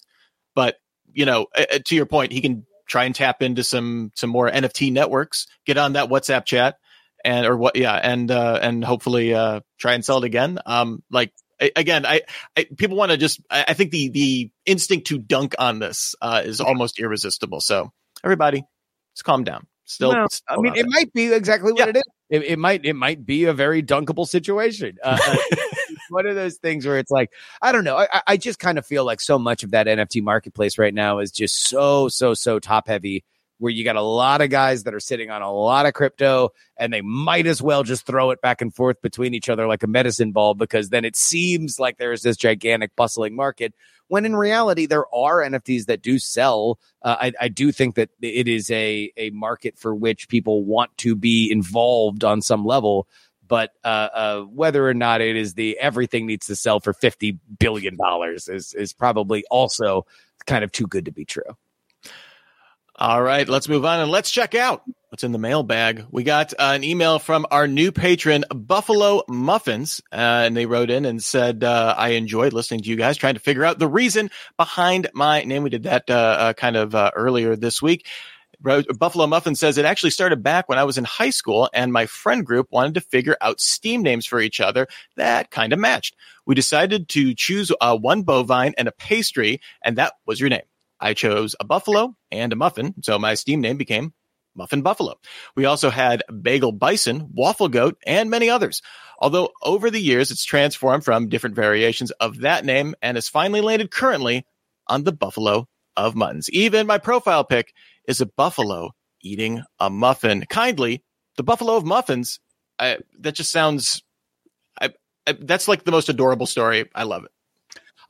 but 0.54 0.76
you 1.12 1.26
know, 1.26 1.46
uh, 1.56 1.64
uh, 1.74 1.78
to 1.84 1.94
your 1.94 2.06
point, 2.06 2.32
he 2.32 2.40
can 2.40 2.66
try 2.88 3.04
and 3.04 3.14
tap 3.14 3.42
into 3.42 3.64
some, 3.64 4.12
some 4.14 4.30
more 4.30 4.50
NFT 4.50 4.92
networks, 4.92 5.46
get 5.66 5.78
on 5.78 5.94
that 5.94 6.08
WhatsApp 6.08 6.44
chat 6.44 6.76
and, 7.24 7.46
or 7.46 7.56
what, 7.56 7.76
yeah, 7.76 7.94
and, 7.94 8.30
uh, 8.30 8.58
and 8.62 8.84
hopefully, 8.84 9.34
uh, 9.34 9.60
try 9.78 9.94
and 9.94 10.04
sell 10.04 10.18
it 10.18 10.24
again. 10.24 10.58
Um, 10.64 11.02
like, 11.10 11.32
I, 11.60 11.72
again, 11.76 12.06
I, 12.06 12.22
I 12.56 12.66
people 12.76 12.96
want 12.96 13.10
to 13.10 13.16
just. 13.16 13.40
I, 13.50 13.66
I, 13.68 13.74
think 13.74 13.90
the 13.90 14.08
the 14.10 14.50
instinct 14.66 15.08
to 15.08 15.18
dunk 15.18 15.54
on 15.58 15.78
this 15.78 16.14
uh, 16.20 16.42
is 16.44 16.60
almost 16.60 16.98
irresistible. 16.98 17.60
So 17.60 17.92
everybody, 18.24 18.64
just 19.14 19.24
calm 19.24 19.44
down. 19.44 19.66
Still, 19.84 20.10
well, 20.10 20.28
still 20.28 20.58
I 20.58 20.60
mean, 20.60 20.76
it 20.76 20.86
might 20.86 21.12
be 21.14 21.32
exactly 21.32 21.72
what 21.72 21.80
yeah. 21.80 21.88
it 21.88 21.96
is. 21.96 22.02
It, 22.28 22.42
it, 22.44 22.58
might 22.58 22.84
it 22.84 22.92
might 22.92 23.24
be 23.24 23.44
a 23.44 23.54
very 23.54 23.82
dunkable 23.82 24.28
situation. 24.28 24.98
Uh, 25.02 25.18
uh 25.26 25.36
one 26.10 26.26
of 26.26 26.34
those 26.34 26.56
things 26.56 26.86
where 26.86 26.98
it's 26.98 27.10
like 27.10 27.30
I 27.62 27.72
don't 27.72 27.84
know. 27.84 27.96
I, 27.96 28.22
I 28.26 28.36
just 28.36 28.58
kind 28.58 28.78
of 28.78 28.86
feel 28.86 29.04
like 29.04 29.20
so 29.20 29.38
much 29.38 29.64
of 29.64 29.70
that 29.70 29.86
NFT 29.86 30.22
marketplace 30.22 30.78
right 30.78 30.92
now 30.92 31.20
is 31.20 31.30
just 31.30 31.68
so 31.68 32.08
so 32.08 32.34
so 32.34 32.58
top 32.58 32.88
heavy 32.88 33.24
where 33.58 33.72
you 33.72 33.84
got 33.84 33.96
a 33.96 34.02
lot 34.02 34.40
of 34.40 34.50
guys 34.50 34.84
that 34.84 34.94
are 34.94 35.00
sitting 35.00 35.30
on 35.30 35.42
a 35.42 35.52
lot 35.52 35.86
of 35.86 35.92
crypto 35.92 36.50
and 36.76 36.92
they 36.92 37.00
might 37.00 37.46
as 37.46 37.60
well 37.60 37.82
just 37.82 38.06
throw 38.06 38.30
it 38.30 38.40
back 38.40 38.62
and 38.62 38.74
forth 38.74 39.00
between 39.02 39.34
each 39.34 39.48
other 39.48 39.66
like 39.66 39.82
a 39.82 39.88
medicine 39.88 40.32
ball 40.32 40.54
because 40.54 40.88
then 40.88 41.04
it 41.04 41.16
seems 41.16 41.78
like 41.78 41.98
there's 41.98 42.22
this 42.22 42.36
gigantic 42.36 42.94
bustling 42.96 43.34
market 43.34 43.74
when 44.08 44.24
in 44.24 44.34
reality 44.34 44.86
there 44.86 45.12
are 45.14 45.38
NFTs 45.38 45.86
that 45.86 46.02
do 46.02 46.18
sell. 46.18 46.78
Uh, 47.02 47.16
I, 47.20 47.32
I, 47.40 47.48
do 47.48 47.70
think 47.70 47.94
that 47.94 48.10
it 48.20 48.48
is 48.48 48.70
a 48.70 49.12
a 49.16 49.30
market 49.30 49.78
for 49.78 49.94
which 49.94 50.28
people 50.28 50.64
want 50.64 50.96
to 50.98 51.14
be 51.14 51.50
involved 51.50 52.24
on 52.24 52.42
some 52.42 52.64
level. 52.64 53.06
But 53.46 53.72
uh, 53.84 54.08
uh, 54.12 54.40
whether 54.42 54.86
or 54.86 54.94
not 54.94 55.20
it 55.20 55.36
is 55.36 55.54
the 55.54 55.78
everything 55.78 56.26
needs 56.26 56.46
to 56.46 56.56
sell 56.56 56.80
for 56.80 56.92
fifty 56.92 57.38
billion 57.58 57.96
dollars 57.96 58.48
is 58.48 58.74
is 58.74 58.92
probably 58.92 59.44
also 59.50 60.06
kind 60.46 60.64
of 60.64 60.72
too 60.72 60.86
good 60.86 61.04
to 61.04 61.12
be 61.12 61.24
true. 61.24 61.56
All 63.00 63.22
right, 63.22 63.48
let's 63.48 63.68
move 63.68 63.84
on 63.84 64.00
and 64.00 64.10
let's 64.10 64.28
check 64.28 64.56
out 64.56 64.82
what's 65.10 65.22
in 65.22 65.30
the 65.30 65.38
mailbag. 65.38 66.06
We 66.10 66.24
got 66.24 66.52
uh, 66.54 66.72
an 66.74 66.82
email 66.82 67.20
from 67.20 67.46
our 67.48 67.68
new 67.68 67.92
patron, 67.92 68.44
Buffalo 68.52 69.22
Muffins, 69.28 70.00
uh, 70.10 70.16
and 70.16 70.56
they 70.56 70.66
wrote 70.66 70.90
in 70.90 71.04
and 71.04 71.22
said, 71.22 71.62
uh, 71.62 71.94
I 71.96 72.10
enjoyed 72.10 72.52
listening 72.52 72.80
to 72.80 72.88
you 72.88 72.96
guys 72.96 73.16
trying 73.16 73.34
to 73.34 73.40
figure 73.40 73.64
out 73.64 73.78
the 73.78 73.86
reason 73.86 74.32
behind 74.56 75.10
my 75.14 75.44
name. 75.44 75.62
We 75.62 75.70
did 75.70 75.84
that 75.84 76.10
uh, 76.10 76.12
uh, 76.12 76.52
kind 76.54 76.74
of 76.74 76.92
uh, 76.96 77.12
earlier 77.14 77.54
this 77.54 77.80
week. 77.80 78.04
Buffalo 78.60 79.28
Muffin 79.28 79.54
says 79.54 79.78
it 79.78 79.84
actually 79.84 80.10
started 80.10 80.42
back 80.42 80.68
when 80.68 80.80
I 80.80 80.84
was 80.84 80.98
in 80.98 81.04
high 81.04 81.30
school 81.30 81.70
and 81.72 81.92
my 81.92 82.06
friend 82.06 82.44
group 82.44 82.66
wanted 82.72 82.94
to 82.94 83.00
figure 83.00 83.36
out 83.40 83.60
Steam 83.60 84.02
names 84.02 84.26
for 84.26 84.40
each 84.40 84.60
other 84.60 84.88
that 85.14 85.52
kind 85.52 85.72
of 85.72 85.78
matched. 85.78 86.16
We 86.46 86.56
decided 86.56 87.08
to 87.10 87.32
choose 87.34 87.70
one 87.80 88.22
bovine 88.22 88.74
and 88.76 88.88
a 88.88 88.92
pastry, 88.92 89.60
and 89.84 89.98
that 89.98 90.14
was 90.26 90.40
your 90.40 90.50
name. 90.50 90.62
I 91.00 91.14
chose 91.14 91.54
a 91.58 91.64
buffalo 91.64 92.14
and 92.30 92.52
a 92.52 92.56
muffin, 92.56 92.94
so 93.02 93.18
my 93.18 93.34
Steam 93.34 93.60
name 93.60 93.76
became 93.76 94.12
Muffin 94.54 94.82
Buffalo. 94.82 95.14
We 95.56 95.64
also 95.64 95.88
had 95.88 96.24
Bagel 96.42 96.72
Bison, 96.72 97.30
Waffle 97.32 97.68
Goat, 97.68 97.96
and 98.06 98.28
many 98.28 98.50
others. 98.50 98.82
Although 99.20 99.50
over 99.62 99.90
the 99.90 100.00
years 100.00 100.30
it's 100.30 100.44
transformed 100.44 101.04
from 101.04 101.28
different 101.28 101.56
variations 101.56 102.10
of 102.12 102.40
that 102.40 102.64
name 102.64 102.94
and 103.00 103.16
has 103.16 103.28
finally 103.28 103.60
landed 103.60 103.90
currently 103.90 104.44
on 104.86 105.04
the 105.04 105.12
Buffalo 105.12 105.68
of 105.96 106.14
Muttons. 106.14 106.50
Even 106.50 106.86
my 106.86 106.98
profile 106.98 107.44
pic 107.44 107.72
is 108.06 108.20
a 108.20 108.26
buffalo 108.26 108.90
eating 109.22 109.62
a 109.78 109.90
muffin. 109.90 110.44
Kindly, 110.48 111.02
the 111.36 111.42
Buffalo 111.42 111.76
of 111.76 111.84
Muffins. 111.84 112.40
I, 112.78 112.98
that 113.20 113.34
just 113.34 113.50
sounds. 113.50 114.02
I, 114.80 114.90
I, 115.26 115.32
that's 115.32 115.66
like 115.68 115.84
the 115.84 115.90
most 115.90 116.08
adorable 116.08 116.46
story. 116.46 116.88
I 116.94 117.02
love 117.02 117.24
it. 117.24 117.30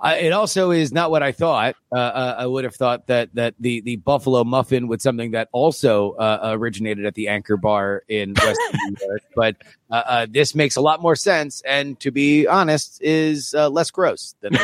Uh, 0.00 0.16
it 0.18 0.32
also 0.32 0.70
is 0.70 0.92
not 0.92 1.10
what 1.10 1.22
I 1.22 1.32
thought. 1.32 1.74
Uh, 1.90 1.98
uh, 1.98 2.36
I 2.38 2.46
would 2.46 2.64
have 2.64 2.76
thought 2.76 3.08
that 3.08 3.34
that 3.34 3.54
the 3.58 3.80
the 3.80 3.96
buffalo 3.96 4.44
muffin 4.44 4.86
was 4.86 5.02
something 5.02 5.32
that 5.32 5.48
also 5.50 6.12
uh, 6.12 6.50
originated 6.52 7.04
at 7.04 7.14
the 7.14 7.28
Anchor 7.28 7.56
Bar 7.56 8.04
in 8.08 8.34
Western 8.36 8.80
New 8.86 8.96
York, 9.00 9.22
but 9.34 9.56
uh, 9.90 10.02
uh, 10.06 10.26
this 10.30 10.54
makes 10.54 10.76
a 10.76 10.80
lot 10.80 11.02
more 11.02 11.16
sense. 11.16 11.62
And 11.62 11.98
to 12.00 12.12
be 12.12 12.46
honest, 12.46 13.02
is 13.02 13.54
less 13.54 13.90
gross 13.90 14.36
than 14.40 14.52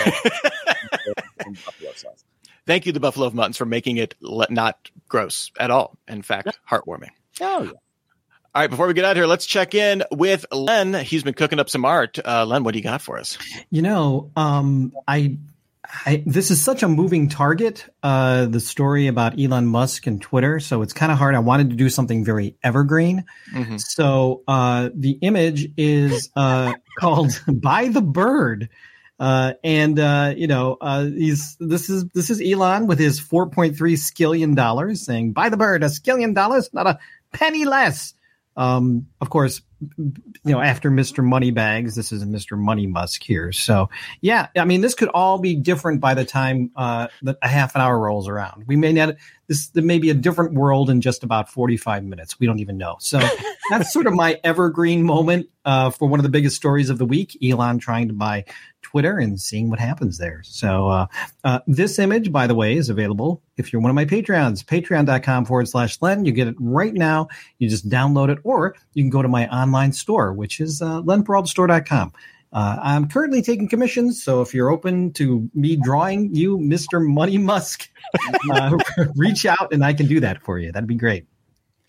buffalo 1.65 1.93
sauce. 1.97 2.25
Thank 2.67 2.87
you, 2.87 2.93
the 2.93 3.01
Buffalo 3.01 3.27
of 3.27 3.35
Muttons, 3.35 3.59
for 3.59 3.67
making 3.67 3.99
it 3.99 4.15
not 4.23 4.91
gross 5.09 5.51
at 5.59 5.71
all. 5.71 5.99
In 6.09 6.23
fact, 6.23 6.59
heartwarming. 6.71 7.11
Oh 7.41 7.65
yeah. 7.65 7.71
All 8.55 8.63
right, 8.63 8.71
before 8.71 8.87
we 8.87 8.95
get 8.95 9.05
out 9.05 9.17
here, 9.17 9.27
let's 9.27 9.47
check 9.47 9.75
in 9.75 10.05
with 10.13 10.47
Len. 10.53 10.95
He's 10.95 11.25
been 11.25 11.35
cooking 11.35 11.59
up 11.59 11.69
some 11.69 11.85
art. 11.85 12.21
Uh, 12.25 12.47
Len, 12.47 12.63
what 12.63 12.73
do 12.73 12.79
you 12.79 12.85
got 12.85 13.03
for 13.03 13.19
us? 13.19 13.37
You 13.69 13.83
know, 13.83 14.31
um, 14.37 14.93
I, 15.09 15.39
I, 16.07 16.23
this 16.25 16.53
is 16.53 16.63
such 16.63 16.85
a 16.85 16.89
moving 16.89 17.29
target. 17.29 17.85
Uh, 18.01 18.47
the 18.47 18.61
story 18.61 19.09
about 19.09 19.41
Elon 19.41 19.67
Musk 19.67 20.07
and 20.07 20.23
Twitter, 20.23 20.61
so 20.61 20.83
it's 20.83 20.93
kind 20.93 21.11
of 21.11 21.19
hard. 21.19 21.35
I 21.35 21.41
wanted 21.41 21.71
to 21.71 21.75
do 21.75 21.89
something 21.89 22.25
very 22.25 22.55
evergreen. 22.63 23.25
Mm-hmm. 23.53 23.79
So 23.79 24.45
uh, 24.47 24.91
the 24.95 25.19
image 25.21 25.73
is 25.77 26.31
uh, 26.37 26.75
called 27.01 27.33
"By 27.49 27.89
the 27.89 28.03
Bird." 28.03 28.69
Uh, 29.19 29.55
and 29.65 29.99
uh, 29.99 30.33
you 30.37 30.47
know, 30.47 30.77
uh, 30.81 31.07
he's 31.07 31.57
this 31.59 31.91
is 31.91 32.05
this 32.15 32.31
is 32.31 32.41
Elon 32.41 32.87
with 32.87 33.01
his 33.01 33.21
4.3 33.21 33.75
skillion 33.75 34.55
dollars 34.55 35.05
saying, 35.05 35.33
"Buy 35.33 35.49
the 35.49 35.57
bird, 35.57 35.83
a 35.83 35.87
skillion 35.87 36.37
dollars, 36.37 36.71
not 36.73 36.87
a 36.87 37.01
penny 37.33 37.65
less." 37.65 38.15
Um, 38.57 39.09
of 39.21 39.31
course, 39.31 39.63
you 39.97 40.13
know, 40.45 40.61
after 40.61 40.91
Mr. 40.91 41.25
Moneybags, 41.25 41.95
this 41.95 42.13
is 42.13 42.25
Mr. 42.25 42.59
Money 42.59 42.87
Musk 42.87 43.23
here. 43.23 43.53
So, 43.53 43.91
yeah, 44.21 44.49
I 44.57 44.65
mean, 44.65 44.81
this 44.81 44.95
could 44.95 45.09
all 45.09 45.39
be 45.39 45.55
different 45.55 46.01
by 46.01 46.15
the 46.15 46.25
time 46.25 46.71
uh, 46.77 47.09
the, 47.23 47.39
a 47.43 47.49
half 47.49 47.75
an 47.75 47.81
hour 47.81 47.99
rolls 47.99 48.29
around. 48.29 48.65
We 48.67 48.77
may 48.77 48.93
not, 48.93 49.17
this 49.47 49.69
there 49.69 49.85
may 49.85 49.99
be 49.99 50.11
a 50.11 50.15
different 50.15 50.55
world 50.55 50.91
in 50.91 51.01
just 51.01 51.25
about 51.25 51.49
45 51.49 52.05
minutes. 52.05 52.39
We 52.39 52.47
don't 52.47 52.61
even 52.61 52.79
know. 52.79 52.97
So, 52.99 53.21
that's 53.71 53.93
sort 53.93 54.07
of 54.07 54.15
my 54.15 54.41
evergreen 54.45 55.03
moment 55.03 55.49
uh, 55.65 55.91
for 55.91 56.09
one 56.09 56.21
of 56.21 56.25
the 56.25 56.31
biggest 56.31 56.57
stories 56.57 56.91
of 56.91 56.99
the 56.99 57.07
week 57.07 57.37
Elon 57.43 57.79
trying 57.79 58.09
to 58.09 58.15
buy 58.15 58.45
Twitter 58.83 59.19
and 59.19 59.41
seeing 59.41 59.71
what 59.71 59.79
happens 59.79 60.19
there. 60.19 60.43
So 60.45 60.89
uh, 60.89 61.07
uh, 61.43 61.61
this 61.67 61.99
image, 61.99 62.31
by 62.31 62.47
the 62.47 62.55
way, 62.55 62.77
is 62.77 62.91
available 62.91 63.43
if 63.57 63.73
you're 63.73 63.83
one 63.83 63.91
of 63.91 63.95
my 63.95 64.05
Patreons, 64.05 64.65
patreon.com 64.65 65.47
forward 65.47 65.69
slash 65.69 66.01
Len. 66.03 66.25
You 66.25 66.33
get 66.33 66.49
it 66.49 66.57
right 66.59 66.93
now. 66.93 67.29
You 67.59 67.69
just 67.69 67.89
download 67.89 68.29
it, 68.29 68.39
or 68.45 68.77
you 68.93 69.03
can 69.03 69.11
go 69.11 69.23
to 69.23 69.29
my 69.29 69.49
online 69.49 69.74
store, 69.95 70.33
which 70.33 70.61
is 70.61 70.81
uh, 70.81 71.03
lenperaltastore.com. 71.03 72.13
Uh, 72.53 72.79
I'm 72.81 73.09
currently 73.09 73.43
taking 73.43 73.69
commissions, 73.69 74.23
so 74.23 74.41
if 74.41 74.55
you're 74.55 74.71
open 74.71 75.13
to 75.15 75.51
me 75.55 75.77
drawing 75.77 76.35
you, 76.35 76.57
Mr. 76.59 77.05
Money 77.05 77.37
Musk, 77.37 77.91
uh, 78.53 78.79
reach 79.17 79.45
out 79.45 79.73
and 79.73 79.85
I 79.85 79.93
can 79.93 80.07
do 80.07 80.21
that 80.21 80.41
for 80.43 80.59
you. 80.59 80.71
That'd 80.71 80.87
be 80.87 80.95
great. 80.95 81.27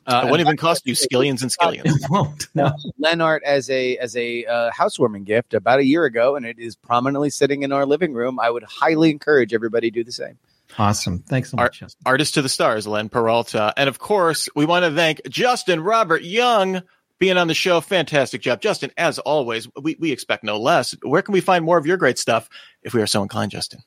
Uh, 0.08 0.24
it 0.26 0.30
won't 0.30 0.41
even 0.41 0.58
cost 0.58 0.86
you 0.86 0.93
skillions 0.93 1.41
and 1.41 1.52
skillions. 1.52 1.86
It 2.04 2.10
won't. 2.10 2.48
No. 2.54 2.71
Lenart 3.04 3.41
as 3.43 3.69
a 3.69 3.98
as 3.98 4.15
a 4.15 4.45
uh, 4.45 4.71
housewarming 4.71 5.24
gift 5.24 5.54
about 5.54 5.80
a 5.80 5.86
year 5.86 6.06
ago, 6.06 6.36
and 6.36 6.45
it 6.45 6.60
is 6.60 6.76
prominently 6.76 7.32
sitting 7.32 7.63
in 7.63 7.71
our 7.71 7.86
living 7.86 8.13
room. 8.13 8.39
I 8.39 8.50
would 8.50 8.63
highly 8.63 9.10
encourage 9.10 9.54
everybody 9.54 9.89
to 9.89 9.93
do 9.93 10.04
the 10.04 10.12
same. 10.12 10.38
Awesome. 10.78 11.19
Thanks 11.19 11.52
so 11.52 11.58
much. 11.58 11.82
Art, 11.82 11.95
artist 12.06 12.34
to 12.36 12.41
the 12.41 12.50
stars, 12.50 12.86
Len 12.86 13.10
Peralta. 13.10 13.74
And 13.78 13.88
of 13.88 13.98
course, 14.00 14.50
we 14.56 14.65
want 14.65 14.86
to 14.86 14.91
thank 14.91 15.21
Justin 15.30 15.80
Robert 15.80 16.24
Young 16.24 16.82
being 17.19 17.38
on 17.38 17.47
the 17.47 17.54
show. 17.54 17.82
Fantastic 17.82 18.41
job. 18.41 18.62
Justin, 18.62 18.91
as 18.97 19.19
always, 19.19 19.67
we, 19.82 19.95
we 19.99 20.12
expect 20.12 20.43
no 20.43 20.60
less. 20.60 20.95
Where 21.01 21.21
can 21.21 21.34
we 21.34 21.41
find 21.41 21.63
more 21.65 21.78
of 21.78 21.86
your 21.86 21.97
great 21.97 22.17
stuff 22.17 22.49
if 22.82 22.93
we 22.93 23.01
are 23.01 23.08
so 23.08 23.21
inclined, 23.21 23.51
Justin? 23.51 23.82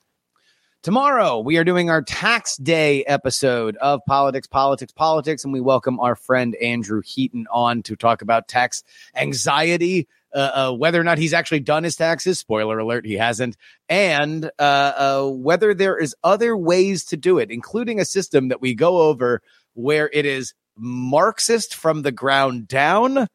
Tomorrow, 0.83 1.41
we 1.41 1.57
are 1.57 1.65
doing 1.65 1.91
our 1.91 2.03
tax 2.03 2.57
day 2.57 3.05
episode 3.05 3.77
of 3.79 4.01
Politics, 4.07 4.47
Politics, 4.47 4.93
Politics, 4.93 5.43
and 5.43 5.53
we 5.53 5.61
welcome 5.61 5.99
our 5.99 6.15
friend 6.15 6.55
Andrew 6.55 7.03
Heaton 7.05 7.49
on 7.51 7.83
to 7.83 7.97
talk 7.97 8.23
about 8.23 8.47
tax 8.47 8.85
anxiety, 9.17 10.07
uh, 10.33 10.39
uh, 10.55 10.73
whether 10.73 11.01
or 11.01 11.05
not 11.05 11.19
he's 11.19 11.35
actually 11.35 11.61
done 11.61 11.83
his 11.83 11.97
taxes. 11.97 12.39
Spoiler 12.39 12.79
alert, 12.79 13.05
he 13.05 13.15
hasn't. 13.15 13.57
And 13.89 14.45
uh, 14.61 14.93
uh 14.97 15.31
whether 15.31 15.75
there 15.75 15.99
is 15.99 16.15
other 16.23 16.57
ways 16.57 17.07
to 17.07 17.17
do 17.17 17.39
it, 17.39 17.51
including 17.51 17.99
a 17.99 18.05
system 18.05 18.49
that 18.49 18.61
we 18.61 18.77
go 18.77 18.99
over 18.99 19.43
where 19.75 20.09
it 20.13 20.27
is 20.27 20.55
Marxist 20.79 21.75
from 21.75 22.03
the 22.03 22.13
ground 22.13 22.69
down 22.69 23.27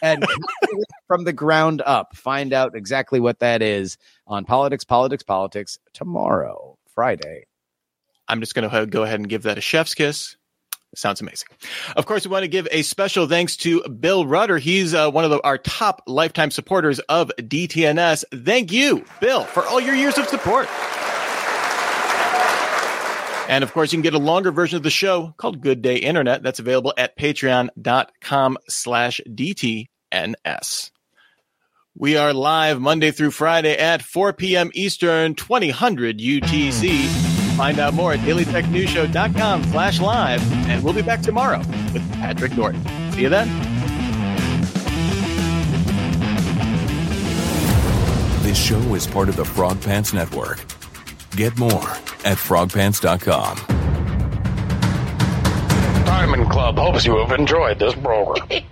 and 0.00 0.24
from 1.06 1.24
the 1.24 1.32
ground 1.32 1.82
up. 1.84 2.16
Find 2.16 2.52
out 2.52 2.76
exactly 2.76 3.20
what 3.20 3.40
that 3.40 3.62
is 3.62 3.98
on 4.26 4.44
Politics, 4.44 4.84
Politics, 4.84 5.22
Politics 5.22 5.78
tomorrow. 5.92 6.78
Friday. 6.94 7.46
I'm 8.28 8.40
just 8.40 8.54
going 8.54 8.68
to 8.68 8.86
go 8.86 9.02
ahead 9.02 9.18
and 9.18 9.28
give 9.28 9.42
that 9.42 9.58
a 9.58 9.60
chef's 9.60 9.94
kiss. 9.94 10.36
Sounds 10.94 11.22
amazing. 11.22 11.48
Of 11.96 12.04
course, 12.04 12.26
we 12.26 12.30
want 12.30 12.42
to 12.42 12.48
give 12.48 12.68
a 12.70 12.82
special 12.82 13.26
thanks 13.26 13.56
to 13.58 13.82
Bill 13.88 14.26
Rudder. 14.26 14.58
He's 14.58 14.92
uh, 14.92 15.10
one 15.10 15.24
of 15.24 15.30
the, 15.30 15.40
our 15.42 15.56
top 15.56 16.02
lifetime 16.06 16.50
supporters 16.50 16.98
of 17.00 17.32
DTNS. 17.38 18.24
Thank 18.44 18.72
you, 18.72 19.04
Bill, 19.18 19.44
for 19.44 19.64
all 19.64 19.80
your 19.80 19.94
years 19.94 20.18
of 20.18 20.26
support. 20.28 20.68
And 23.48 23.64
of 23.64 23.72
course, 23.72 23.92
you 23.92 23.98
can 23.98 24.02
get 24.02 24.14
a 24.14 24.18
longer 24.18 24.52
version 24.52 24.76
of 24.76 24.82
the 24.82 24.90
show 24.90 25.34
called 25.36 25.60
Good 25.60 25.82
Day 25.82 25.96
Internet. 25.96 26.42
That's 26.42 26.58
available 26.58 26.94
at 26.96 27.16
patreon.com 27.18 28.58
slash 28.68 29.20
DTNS. 29.28 30.90
We 31.94 32.16
are 32.16 32.32
live 32.32 32.80
Monday 32.80 33.10
through 33.10 33.32
Friday 33.32 33.76
at 33.76 34.00
4 34.00 34.32
p.m. 34.32 34.70
Eastern, 34.74 35.34
2000 35.34 36.18
UTC. 36.18 37.06
Find 37.56 37.78
out 37.78 37.92
more 37.92 38.14
at 38.14 38.20
dailytechnewsshow.com 38.20 39.64
slash 39.64 40.00
live. 40.00 40.52
And 40.68 40.82
we'll 40.82 40.94
be 40.94 41.02
back 41.02 41.20
tomorrow 41.20 41.58
with 41.92 42.10
Patrick 42.14 42.56
Norton. 42.56 42.82
See 43.12 43.22
you 43.22 43.28
then. 43.28 43.48
This 48.42 48.58
show 48.58 48.94
is 48.94 49.06
part 49.06 49.28
of 49.28 49.36
the 49.36 49.44
Frog 49.44 49.80
Pants 49.82 50.12
Network. 50.12 50.64
Get 51.36 51.58
more 51.58 51.88
at 52.24 52.36
frogpants.com. 52.38 53.56
Diamond 56.04 56.50
Club 56.50 56.76
hopes 56.78 57.04
you 57.06 57.16
have 57.18 57.38
enjoyed 57.38 57.78
this 57.78 57.94
program. 57.94 58.46